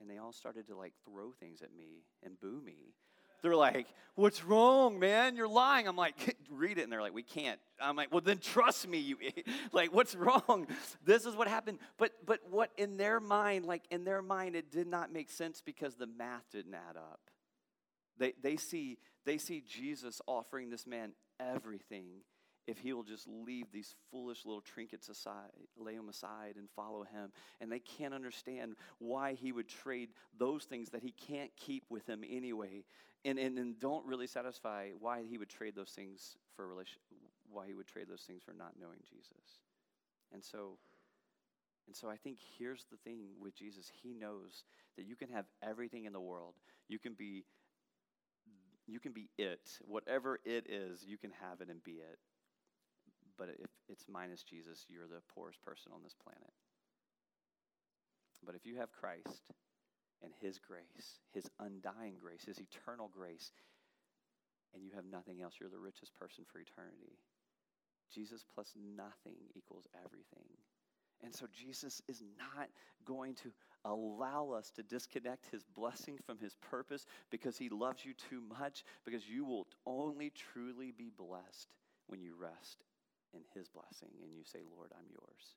[0.00, 2.94] And they all started to like throw things at me and boo me
[3.42, 5.36] they're like, What's wrong, man?
[5.36, 5.86] You're lying.
[5.86, 6.82] I'm like, Read it.
[6.82, 7.60] And they're like, We can't.
[7.80, 8.98] I'm like, Well, then trust me.
[8.98, 9.16] You,
[9.72, 10.66] like, what's wrong?
[11.04, 11.78] This is what happened.
[11.96, 15.62] But, but what in their mind, like in their mind, it did not make sense
[15.64, 17.20] because the math didn't add up.
[18.18, 22.22] They, they, see, they see Jesus offering this man everything
[22.68, 27.02] if he will just leave these foolish little trinkets aside, lay them aside, and follow
[27.02, 27.32] him.
[27.62, 32.06] And they can't understand why he would trade those things that he can't keep with
[32.06, 32.84] him anyway
[33.24, 36.98] and, and, and don't really satisfy why he would trade those things for relation,
[37.50, 39.60] why he would trade those things for not knowing Jesus.
[40.32, 40.78] And so,
[41.86, 43.90] and so I think here's the thing with Jesus.
[44.02, 44.64] He knows
[44.96, 46.54] that you can have everything in the world.
[46.88, 47.44] You can be
[48.86, 49.78] you can be it.
[49.86, 52.18] Whatever it is, you can have it and be it.
[53.36, 56.52] But if it's minus Jesus, you're the poorest person on this planet.
[58.44, 59.52] But if you have Christ,
[60.22, 63.52] and His grace, His undying grace, His eternal grace,
[64.74, 65.54] and you have nothing else.
[65.58, 67.18] You're the richest person for eternity.
[68.12, 70.48] Jesus plus nothing equals everything.
[71.22, 72.68] And so Jesus is not
[73.04, 73.50] going to
[73.84, 78.84] allow us to disconnect his blessing from his purpose because he loves you too much,
[79.04, 81.68] because you will only truly be blessed
[82.06, 82.84] when you rest
[83.34, 85.56] in his blessing and you say, Lord, I'm yours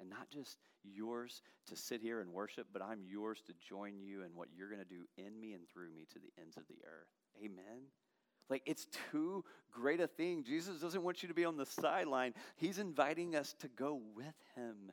[0.00, 4.22] and not just yours to sit here and worship, but I'm yours to join you
[4.22, 6.64] in what you're going to do in me and through me to the ends of
[6.68, 7.08] the earth.
[7.44, 7.88] Amen.
[8.48, 10.42] Like it's too great a thing.
[10.44, 12.34] Jesus doesn't want you to be on the sideline.
[12.56, 14.92] He's inviting us to go with him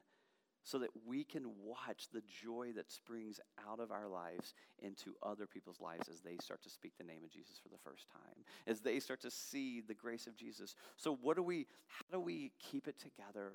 [0.63, 3.39] so that we can watch the joy that springs
[3.69, 7.23] out of our lives into other people's lives as they start to speak the name
[7.23, 10.75] of Jesus for the first time, as they start to see the grace of Jesus.
[10.97, 13.53] So what do we how do we keep it together?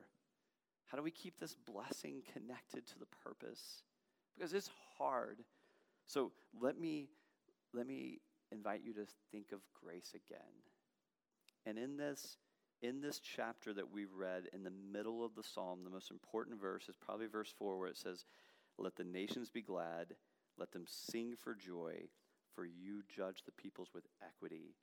[0.93, 3.83] How do we keep this blessing connected to the purpose?
[4.37, 4.69] Because it's
[4.99, 5.39] hard.
[6.07, 7.09] So let me
[7.73, 8.21] let me
[8.51, 10.53] invite you to think of grace again.
[11.65, 12.37] And in this
[12.83, 16.61] in this chapter that we've read in the middle of the psalm, the most important
[16.61, 18.27] verse is probably verse 4 where it says,
[18.77, 20.17] "Let the nations be glad,
[20.59, 22.11] let them sing for joy,
[22.55, 24.75] for you judge the peoples with equity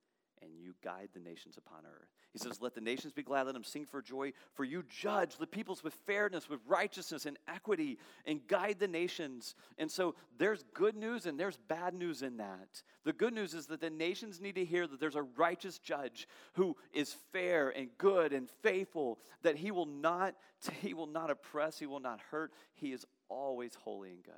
[0.42, 2.10] and you guide the nations upon earth.
[2.32, 5.38] He says, Let the nations be glad, let them sing for joy, for you judge
[5.38, 9.56] the peoples with fairness, with righteousness and equity, and guide the nations.
[9.78, 12.84] And so there's good news and there's bad news in that.
[13.04, 16.28] The good news is that the nations need to hear that there's a righteous judge
[16.54, 20.36] who is fair and good and faithful, that he will not,
[20.82, 24.34] he will not oppress, he will not hurt, he is always holy and good.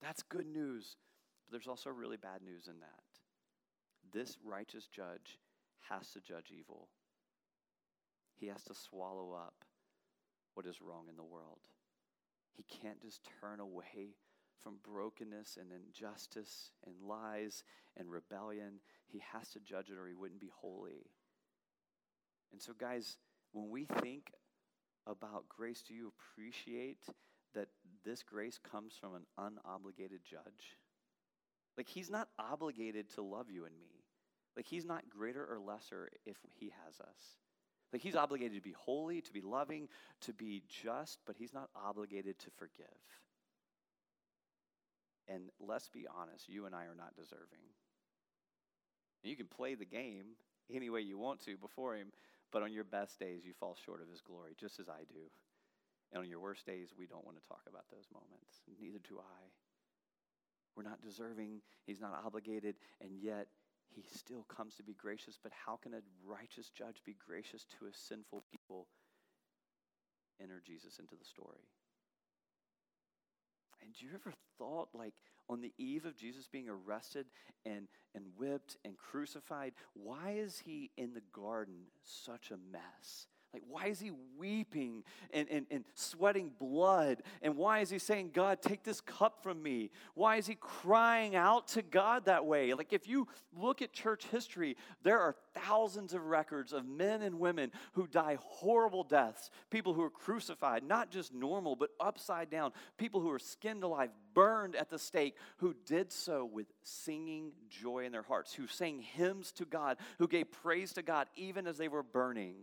[0.00, 0.96] That's good news.
[1.44, 3.05] But there's also really bad news in that
[4.16, 5.38] this righteous judge
[5.90, 6.88] has to judge evil.
[8.34, 9.54] He has to swallow up
[10.54, 11.58] what is wrong in the world.
[12.54, 14.16] He can't just turn away
[14.62, 17.62] from brokenness and injustice and lies
[17.94, 18.80] and rebellion.
[19.06, 21.10] He has to judge it or he wouldn't be holy.
[22.52, 23.18] And so, guys,
[23.52, 24.32] when we think
[25.06, 27.04] about grace, do you appreciate
[27.54, 27.68] that
[28.02, 30.78] this grace comes from an unobligated judge?
[31.76, 33.95] Like, he's not obligated to love you and me.
[34.56, 37.36] Like, he's not greater or lesser if he has us.
[37.92, 39.88] Like, he's obligated to be holy, to be loving,
[40.22, 42.86] to be just, but he's not obligated to forgive.
[45.28, 47.66] And let's be honest, you and I are not deserving.
[49.22, 50.36] You can play the game
[50.72, 52.12] any way you want to before Him,
[52.52, 55.26] but on your best days, you fall short of His glory, just as I do.
[56.12, 58.62] And on your worst days, we don't want to talk about those moments.
[58.80, 59.42] Neither do I.
[60.76, 63.48] We're not deserving, He's not obligated, and yet
[63.94, 65.38] He still comes to be gracious.
[65.42, 68.86] But how can a righteous judge be gracious to a sinful people?
[70.40, 71.64] Enter Jesus into the story.
[73.82, 75.14] And do you ever thought, like,
[75.48, 77.26] on the eve of Jesus being arrested
[77.64, 83.26] and, and whipped and crucified, why is he in the garden such a mess?
[83.52, 87.22] Like, why is he weeping and, and, and sweating blood?
[87.40, 89.90] And why is he saying, God, take this cup from me?
[90.14, 92.74] Why is he crying out to God that way?
[92.74, 93.28] Like, if you
[93.58, 98.36] look at church history, there are thousands of records of men and women who die
[98.42, 103.38] horrible deaths, people who are crucified, not just normal, but upside down, people who are
[103.38, 108.52] skinned alive, burned at the stake, who did so with singing joy in their hearts,
[108.52, 112.56] who sang hymns to God, who gave praise to God even as they were burning.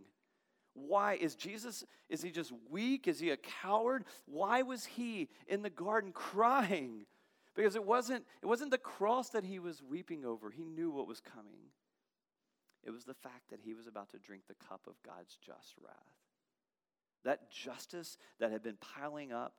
[0.74, 3.08] Why is Jesus is he just weak?
[3.08, 4.04] Is he a coward?
[4.26, 7.06] Why was he in the garden crying?
[7.54, 10.50] Because it wasn't it wasn't the cross that he was weeping over.
[10.50, 11.70] He knew what was coming.
[12.82, 15.74] It was the fact that he was about to drink the cup of God's just
[15.82, 15.94] wrath.
[17.24, 19.54] That justice that had been piling up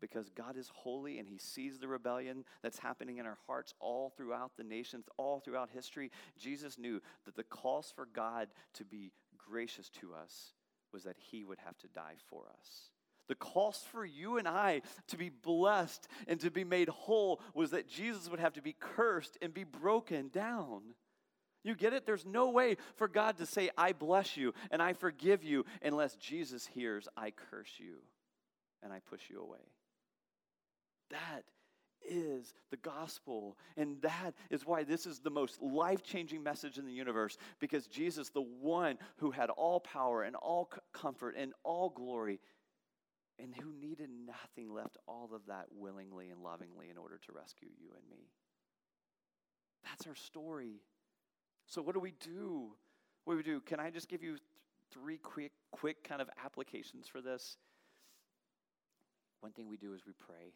[0.00, 4.10] because God is holy and He sees the rebellion that's happening in our hearts all
[4.16, 6.10] throughout the nations, all throughout history.
[6.38, 9.12] Jesus knew that the cost for God to be
[9.48, 10.52] gracious to us
[10.92, 12.90] was that he would have to die for us.
[13.28, 17.70] The cost for you and I to be blessed and to be made whole was
[17.70, 20.82] that Jesus would have to be cursed and be broken down.
[21.62, 22.06] You get it?
[22.06, 26.16] There's no way for God to say, I bless you and I forgive you unless
[26.16, 27.98] Jesus hears, I curse you
[28.82, 29.58] and I push you away.
[31.10, 31.44] That
[32.08, 33.56] is the gospel.
[33.76, 37.86] And that is why this is the most life changing message in the universe because
[37.86, 42.40] Jesus, the one who had all power and all comfort and all glory,
[43.38, 47.68] and who needed nothing, left all of that willingly and lovingly in order to rescue
[47.80, 48.26] you and me.
[49.84, 50.82] That's our story.
[51.66, 52.72] So, what do we do?
[53.24, 53.60] What do we do?
[53.60, 54.40] Can I just give you th-
[54.92, 57.56] three quick, quick kind of applications for this?
[59.40, 60.52] One thing we do is we pray.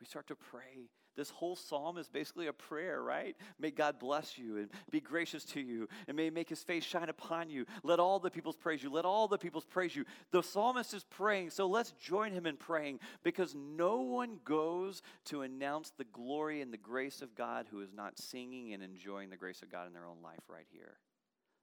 [0.00, 0.90] We start to pray.
[1.16, 3.36] This whole psalm is basically a prayer, right?
[3.60, 7.08] May God bless you and be gracious to you, and may make his face shine
[7.08, 7.66] upon you.
[7.84, 8.90] Let all the peoples praise you.
[8.90, 10.04] Let all the peoples praise you.
[10.32, 15.42] The psalmist is praying, so let's join him in praying because no one goes to
[15.42, 19.36] announce the glory and the grace of God who is not singing and enjoying the
[19.36, 20.98] grace of God in their own life right here.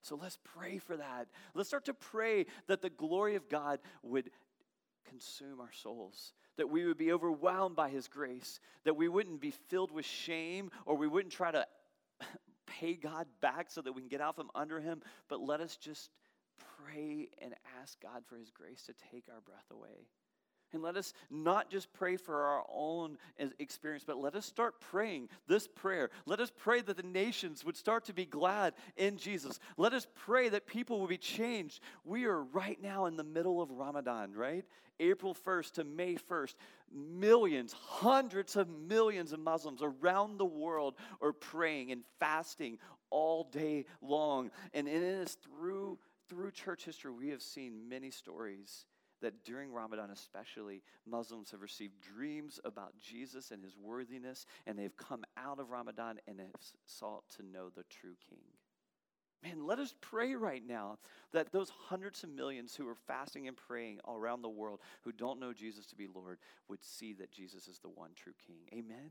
[0.02, 1.28] So let's pray for that.
[1.54, 4.32] Let's start to pray that the glory of God would
[5.10, 9.52] consume our souls, that we would be overwhelmed by His grace, that we wouldn't be
[9.70, 11.66] filled with shame or we wouldn't try to
[12.68, 15.78] pay God back so that we can get out from under Him, but let us
[15.78, 16.10] just
[16.84, 20.08] pray and ask God for His grace to take our breath away.
[20.74, 23.18] And let us not just pray for our own
[23.60, 26.10] experience, but let us start praying this prayer.
[26.26, 29.60] Let us pray that the nations would start to be glad in Jesus.
[29.78, 31.82] Let us pray that people will be changed.
[32.04, 34.66] We are right now in the middle of Ramadan, right?
[35.00, 36.56] April 1st to May 1st.
[36.94, 42.78] Millions, hundreds of millions of Muslims around the world are praying and fasting
[43.10, 44.52] all day long.
[44.74, 45.98] And it is through,
[46.30, 48.86] through church history, we have seen many stories
[49.22, 54.96] that during Ramadan, especially, Muslims have received dreams about Jesus and his worthiness, and they've
[54.98, 56.50] come out of Ramadan and have
[56.86, 58.44] sought to know the true King.
[59.44, 61.00] Man, let us pray right now
[61.32, 65.12] that those hundreds of millions who are fasting and praying all around the world who
[65.12, 68.60] don't know Jesus to be Lord would see that Jesus is the one true King.
[68.72, 69.10] Amen.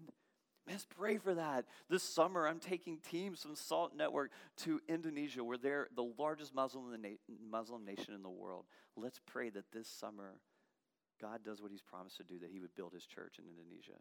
[0.70, 1.64] Let's pray for that.
[1.88, 6.84] This summer, I'm taking teams from Salt Network to Indonesia, where they're the largest Muslim,
[7.02, 7.08] na-
[7.50, 8.66] Muslim nation in the world.
[8.96, 10.34] Let's pray that this summer,
[11.20, 13.98] God does what He's promised to do, that He would build His church in Indonesia.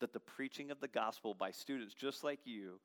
[0.00, 2.80] That the preaching of the gospel by students just like you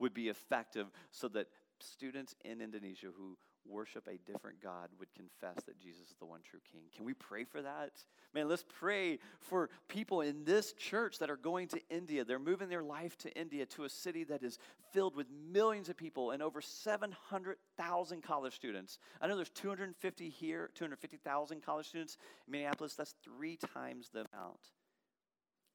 [0.00, 1.46] would be effective so that
[1.80, 3.38] students in Indonesia who
[3.68, 6.82] worship a different God would confess that Jesus is the one true King.
[6.94, 7.92] Can we pray for that?
[8.34, 12.24] Man, let's pray for people in this church that are going to India.
[12.24, 14.58] They're moving their life to India, to a city that is
[14.92, 18.98] filled with millions of people and over 700,000 college students.
[19.20, 22.94] I know there's 250 here, 250,000 college students in Minneapolis.
[22.94, 24.60] That's three times the amount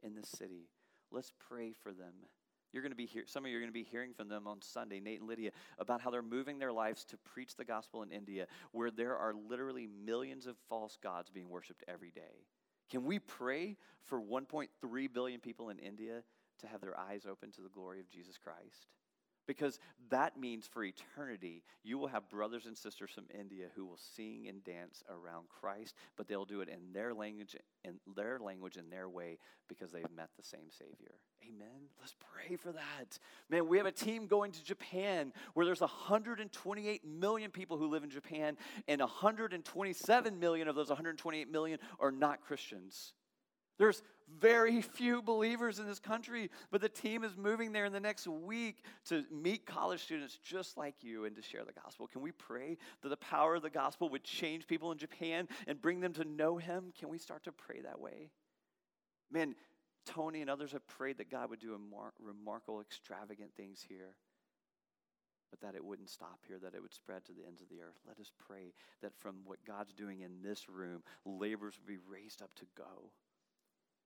[0.03, 0.69] in this city.
[1.11, 2.13] Let's pray for them.
[2.73, 4.47] You're going to be here, some of you are going to be hearing from them
[4.47, 8.01] on Sunday, Nate and Lydia, about how they're moving their lives to preach the gospel
[8.03, 12.45] in India, where there are literally millions of false gods being worshiped every day.
[12.89, 14.67] Can we pray for 1.3
[15.13, 16.23] billion people in India
[16.59, 18.87] to have their eyes open to the glory of Jesus Christ?
[19.47, 19.79] Because
[20.09, 24.47] that means for eternity, you will have brothers and sisters from India who will sing
[24.47, 28.89] and dance around Christ, but they'll do it in their language, in their language, in
[28.89, 29.37] their way,
[29.67, 31.15] because they've met the same Savior.
[31.47, 31.89] Amen.
[31.99, 33.19] Let's pray for that.
[33.49, 38.03] Man, we have a team going to Japan where there's 128 million people who live
[38.03, 43.13] in Japan, and 127 million of those 128 million are not Christians.
[43.81, 44.03] There's
[44.39, 48.27] very few believers in this country, but the team is moving there in the next
[48.27, 52.05] week to meet college students just like you and to share the gospel.
[52.05, 55.81] Can we pray that the power of the gospel would change people in Japan and
[55.81, 56.93] bring them to know Him?
[56.99, 58.29] Can we start to pray that way?
[59.31, 59.55] Man,
[60.05, 61.75] Tony and others have prayed that God would do
[62.19, 64.13] remarkable, extravagant things here
[65.49, 67.81] but that it wouldn't stop here, that it would spread to the ends of the
[67.81, 67.99] earth.
[68.07, 68.71] Let us pray
[69.01, 73.11] that from what God's doing in this room, laborers would be raised up to go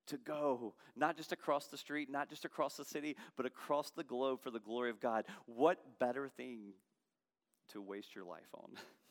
[0.08, 4.04] to go, not just across the street, not just across the city, but across the
[4.04, 5.26] globe for the glory of God.
[5.46, 6.74] What better thing
[7.70, 8.72] to waste your life on?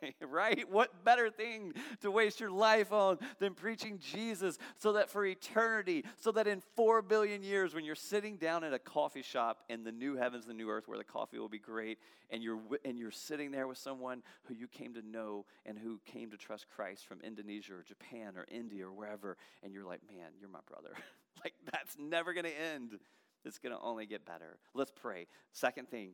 [0.28, 0.70] right?
[0.70, 6.04] What better thing to waste your life on than preaching Jesus so that for eternity,
[6.16, 9.84] so that in four billion years, when you're sitting down at a coffee shop in
[9.84, 11.98] the new heavens, the new earth, where the coffee will be great,
[12.30, 16.00] and you're, and you're sitting there with someone who you came to know and who
[16.04, 20.00] came to trust Christ from Indonesia or Japan or India or wherever, and you're like,
[20.08, 20.90] man, you're my brother.
[21.44, 22.98] like, that's never going to end.
[23.44, 24.58] It's going to only get better.
[24.74, 25.26] Let's pray.
[25.52, 26.10] Second thing,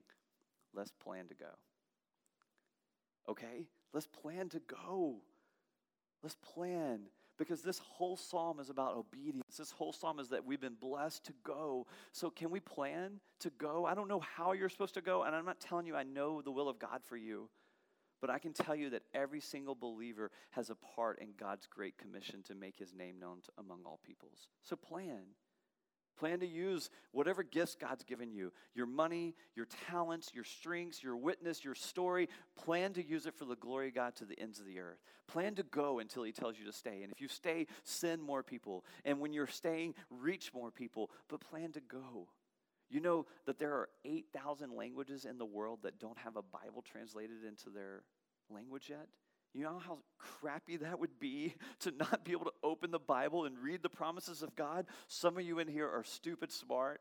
[0.75, 1.47] let's plan to go.
[3.29, 3.67] Okay?
[3.95, 5.15] Let's plan to go.
[6.23, 7.03] Let's plan.
[7.39, 9.57] Because this whole psalm is about obedience.
[9.57, 11.87] This whole psalm is that we've been blessed to go.
[12.13, 13.87] So, can we plan to go?
[13.87, 16.43] I don't know how you're supposed to go, and I'm not telling you I know
[16.43, 17.49] the will of God for you,
[18.21, 21.99] but I can tell you that every single believer has a part in God's great
[21.99, 24.47] commission to make his name known to, among all peoples.
[24.63, 25.23] So, plan.
[26.19, 31.17] Plan to use whatever gifts God's given you your money, your talents, your strengths, your
[31.17, 32.29] witness, your story.
[32.57, 35.03] Plan to use it for the glory of God to the ends of the earth.
[35.27, 37.03] Plan to go until He tells you to stay.
[37.03, 38.85] And if you stay, send more people.
[39.05, 41.11] And when you're staying, reach more people.
[41.29, 42.29] But plan to go.
[42.91, 46.83] You know that there are 8,000 languages in the world that don't have a Bible
[46.83, 48.03] translated into their
[48.51, 49.09] language yet?
[49.55, 53.45] You know how crappy that would be to not be able to open the Bible
[53.45, 54.87] and read the promises of God?
[55.07, 57.01] Some of you in here are stupid smart.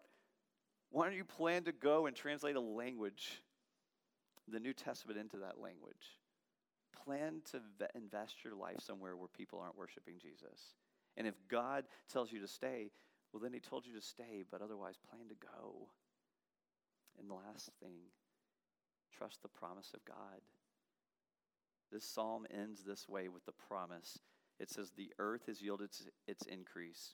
[0.92, 3.42] Why don't you plan to go and translate a language,
[4.48, 6.20] the New Testament, into that language?
[7.04, 7.60] Plan to
[7.96, 10.76] invest your life somewhere where people aren't worshiping Jesus.
[11.18, 12.92] And if God tells you to stay,
[13.32, 15.88] well, then He told you to stay, but otherwise, plan to go.
[17.20, 17.98] And the last thing,
[19.18, 20.42] trust the promise of God.
[21.94, 24.18] This psalm ends this way with the promise.
[24.60, 25.92] It says, The earth has yielded
[26.28, 27.14] its increase.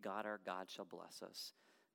[0.00, 1.52] God our God shall bless us.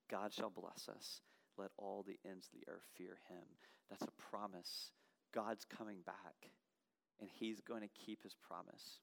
[0.10, 1.22] God shall bless us.
[1.58, 3.44] Let all the ends of the earth fear him.
[3.90, 4.92] That's a promise.
[5.34, 6.52] God's coming back,
[7.20, 9.00] and he's going to keep his promise.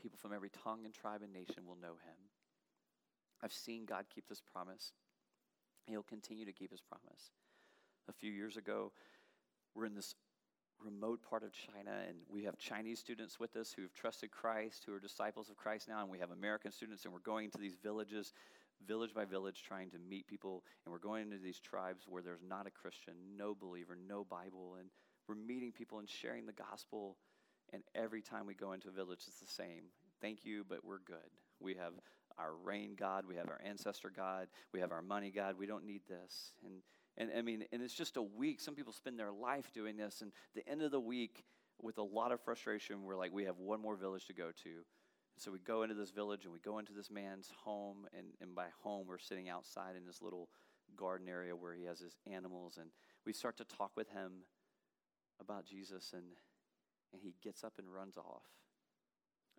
[0.00, 2.30] People from every tongue and tribe and nation will know him.
[3.42, 4.92] I've seen God keep this promise.
[5.86, 7.32] He'll continue to keep his promise.
[8.08, 8.92] A few years ago,
[9.74, 10.14] we're in this
[10.84, 14.84] remote part of China, and we have Chinese students with us who have trusted Christ,
[14.86, 17.58] who are disciples of Christ now, and we have American students, and we're going to
[17.58, 18.32] these villages,
[18.86, 22.42] village by village, trying to meet people, and we're going into these tribes where there's
[22.46, 24.88] not a Christian, no believer, no Bible, and
[25.28, 27.16] we're meeting people and sharing the gospel.
[27.72, 29.84] And every time we go into a village, it's the same.
[30.20, 31.30] Thank you, but we're good.
[31.60, 31.92] We have
[32.38, 35.56] our rain God, we have our ancestor God, we have our money God.
[35.58, 36.52] We don't need this.
[36.64, 36.82] And
[37.20, 38.60] and I mean, and it's just a week.
[38.60, 41.44] Some people spend their life doing this, and the end of the week,
[41.82, 44.70] with a lot of frustration, we're like, we have one more village to go to.
[45.36, 48.54] So we go into this village and we go into this man's home, and, and
[48.54, 50.48] by home, we're sitting outside in this little
[50.96, 52.90] garden area where he has his animals, and
[53.26, 54.32] we start to talk with him
[55.40, 56.24] about Jesus, and,
[57.12, 58.44] and he gets up and runs off.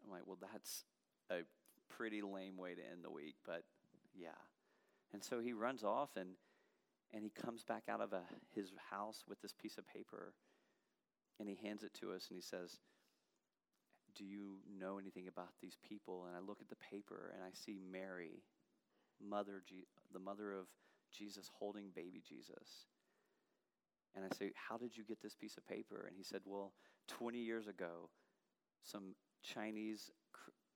[0.03, 0.83] I'm like, well, that's
[1.29, 1.41] a
[1.89, 3.63] pretty lame way to end the week, but
[4.15, 4.29] yeah.
[5.13, 6.29] And so he runs off, and
[7.13, 8.21] and he comes back out of a,
[8.53, 10.33] his house with this piece of paper
[11.39, 12.79] and he hands it to us and he says,
[14.15, 16.25] Do you know anything about these people?
[16.27, 18.43] And I look at the paper and I see Mary,
[19.21, 19.63] mother,
[20.13, 20.67] the mother of
[21.11, 22.85] Jesus, holding baby Jesus.
[24.15, 26.05] And I say, How did you get this piece of paper?
[26.07, 26.73] And he said, Well,
[27.07, 28.09] 20 years ago,
[28.83, 30.11] some Chinese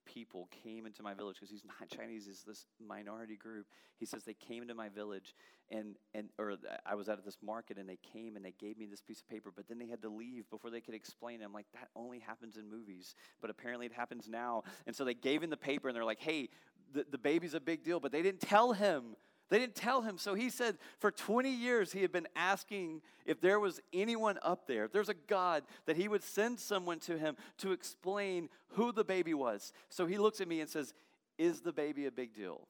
[0.05, 3.65] people came into my village because he's not Chinese, he's this minority group.
[3.97, 5.35] He says they came into my village
[5.69, 8.77] and and or I was out at this market and they came and they gave
[8.77, 11.41] me this piece of paper, but then they had to leave before they could explain.
[11.41, 14.63] I'm like, that only happens in movies, but apparently it happens now.
[14.85, 16.49] And so they gave him the paper and they're like, hey,
[16.93, 19.15] the, the baby's a big deal, but they didn't tell him
[19.49, 20.17] They didn't tell him.
[20.17, 24.65] So he said for 20 years he had been asking if there was anyone up
[24.65, 28.91] there, if there's a God, that he would send someone to him to explain who
[28.91, 29.71] the baby was.
[29.89, 30.93] So he looks at me and says,
[31.37, 32.67] Is the baby a big deal?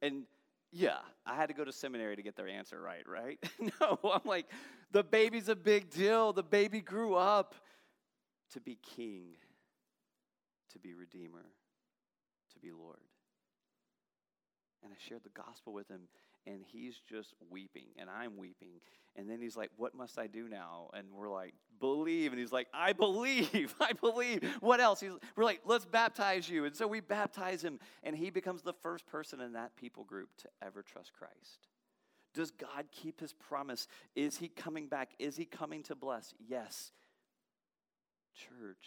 [0.00, 0.24] And
[0.72, 3.38] yeah, I had to go to seminary to get their answer right, right?
[3.80, 4.46] no, I'm like,
[4.92, 6.32] the baby's a big deal.
[6.32, 7.54] The baby grew up
[8.52, 9.32] to be king,
[10.72, 11.44] to be redeemer,
[12.52, 12.98] to be Lord
[14.86, 16.02] and I shared the gospel with him,
[16.46, 18.80] and he's just weeping, and I'm weeping.
[19.16, 20.90] And then he's like, What must I do now?
[20.94, 22.32] And we're like, Believe.
[22.32, 24.42] And he's like, I believe, I believe.
[24.60, 25.00] What else?
[25.00, 26.64] He's, we're like, Let's baptize you.
[26.64, 30.30] And so we baptize him, and he becomes the first person in that people group
[30.38, 31.68] to ever trust Christ.
[32.34, 33.88] Does God keep his promise?
[34.14, 35.10] Is he coming back?
[35.18, 36.34] Is he coming to bless?
[36.46, 36.92] Yes.
[38.34, 38.86] Church,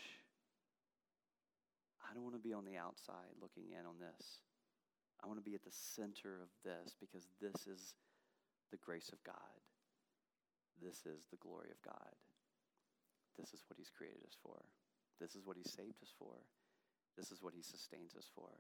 [2.10, 4.28] I don't want to be on the outside looking in on this.
[5.20, 7.96] I want to be at the center of this because this is
[8.72, 9.60] the grace of God.
[10.80, 12.16] This is the glory of God.
[13.36, 14.64] This is what He's created us for.
[15.20, 16.40] This is what He saved us for.
[17.20, 18.52] This is what He sustains us for.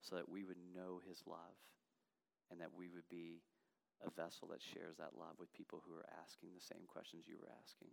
[0.00, 1.56] So that we would know His love
[2.48, 3.44] and that we would be
[4.04, 7.40] a vessel that shares that love with people who are asking the same questions you
[7.40, 7.92] were asking.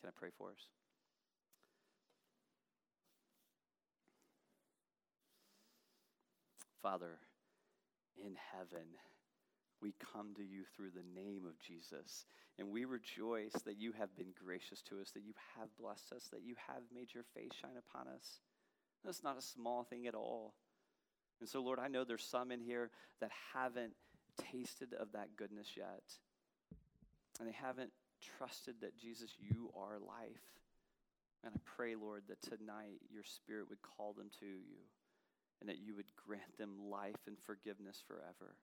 [0.00, 0.68] Can I pray for us?
[6.82, 7.18] Father,
[8.18, 8.86] in heaven,
[9.80, 12.26] we come to you through the name of Jesus.
[12.58, 16.28] And we rejoice that you have been gracious to us, that you have blessed us,
[16.32, 18.40] that you have made your face shine upon us.
[19.04, 20.54] That's not a small thing at all.
[21.40, 23.94] And so, Lord, I know there's some in here that haven't
[24.50, 26.02] tasted of that goodness yet.
[27.40, 27.90] And they haven't
[28.38, 30.44] trusted that, Jesus, you are life.
[31.44, 34.78] And I pray, Lord, that tonight your spirit would call them to you
[35.60, 38.56] and that you would grant them life and forgiveness forever.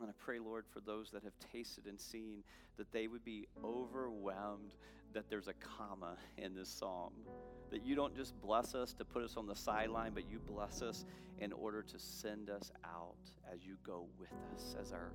[0.00, 2.42] And I pray, Lord, for those that have tasted and seen,
[2.76, 4.74] that they would be overwhelmed
[5.14, 7.12] that there's a comma in this psalm.
[7.70, 10.82] That you don't just bless us to put us on the sideline, but you bless
[10.82, 11.04] us
[11.38, 13.16] in order to send us out
[13.52, 15.12] as you go with us, as our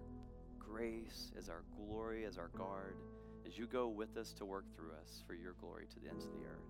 [0.60, 2.96] grace, as our glory, as our guard,
[3.46, 6.26] as you go with us to work through us for your glory to the ends
[6.26, 6.68] of the earth.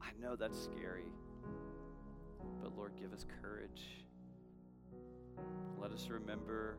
[0.00, 1.12] I know that's scary.
[2.60, 4.04] But Lord, give us courage.
[5.78, 6.78] Let us remember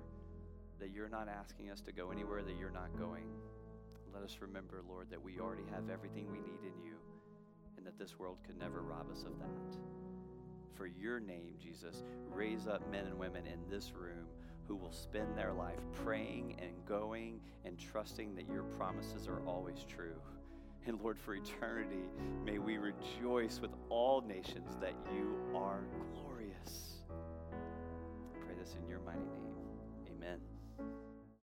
[0.80, 3.26] that you're not asking us to go anywhere that you're not going.
[4.14, 6.96] Let us remember, Lord, that we already have everything we need in you
[7.78, 9.78] and that this world could never rob us of that.
[10.76, 14.28] For your name, Jesus, raise up men and women in this room
[14.68, 19.86] who will spend their life praying and going and trusting that your promises are always
[19.88, 20.16] true.
[20.86, 22.10] And Lord, for eternity,
[22.46, 27.04] may we rejoice with all nations that you are glorious.
[27.10, 29.43] I pray this in your mighty name.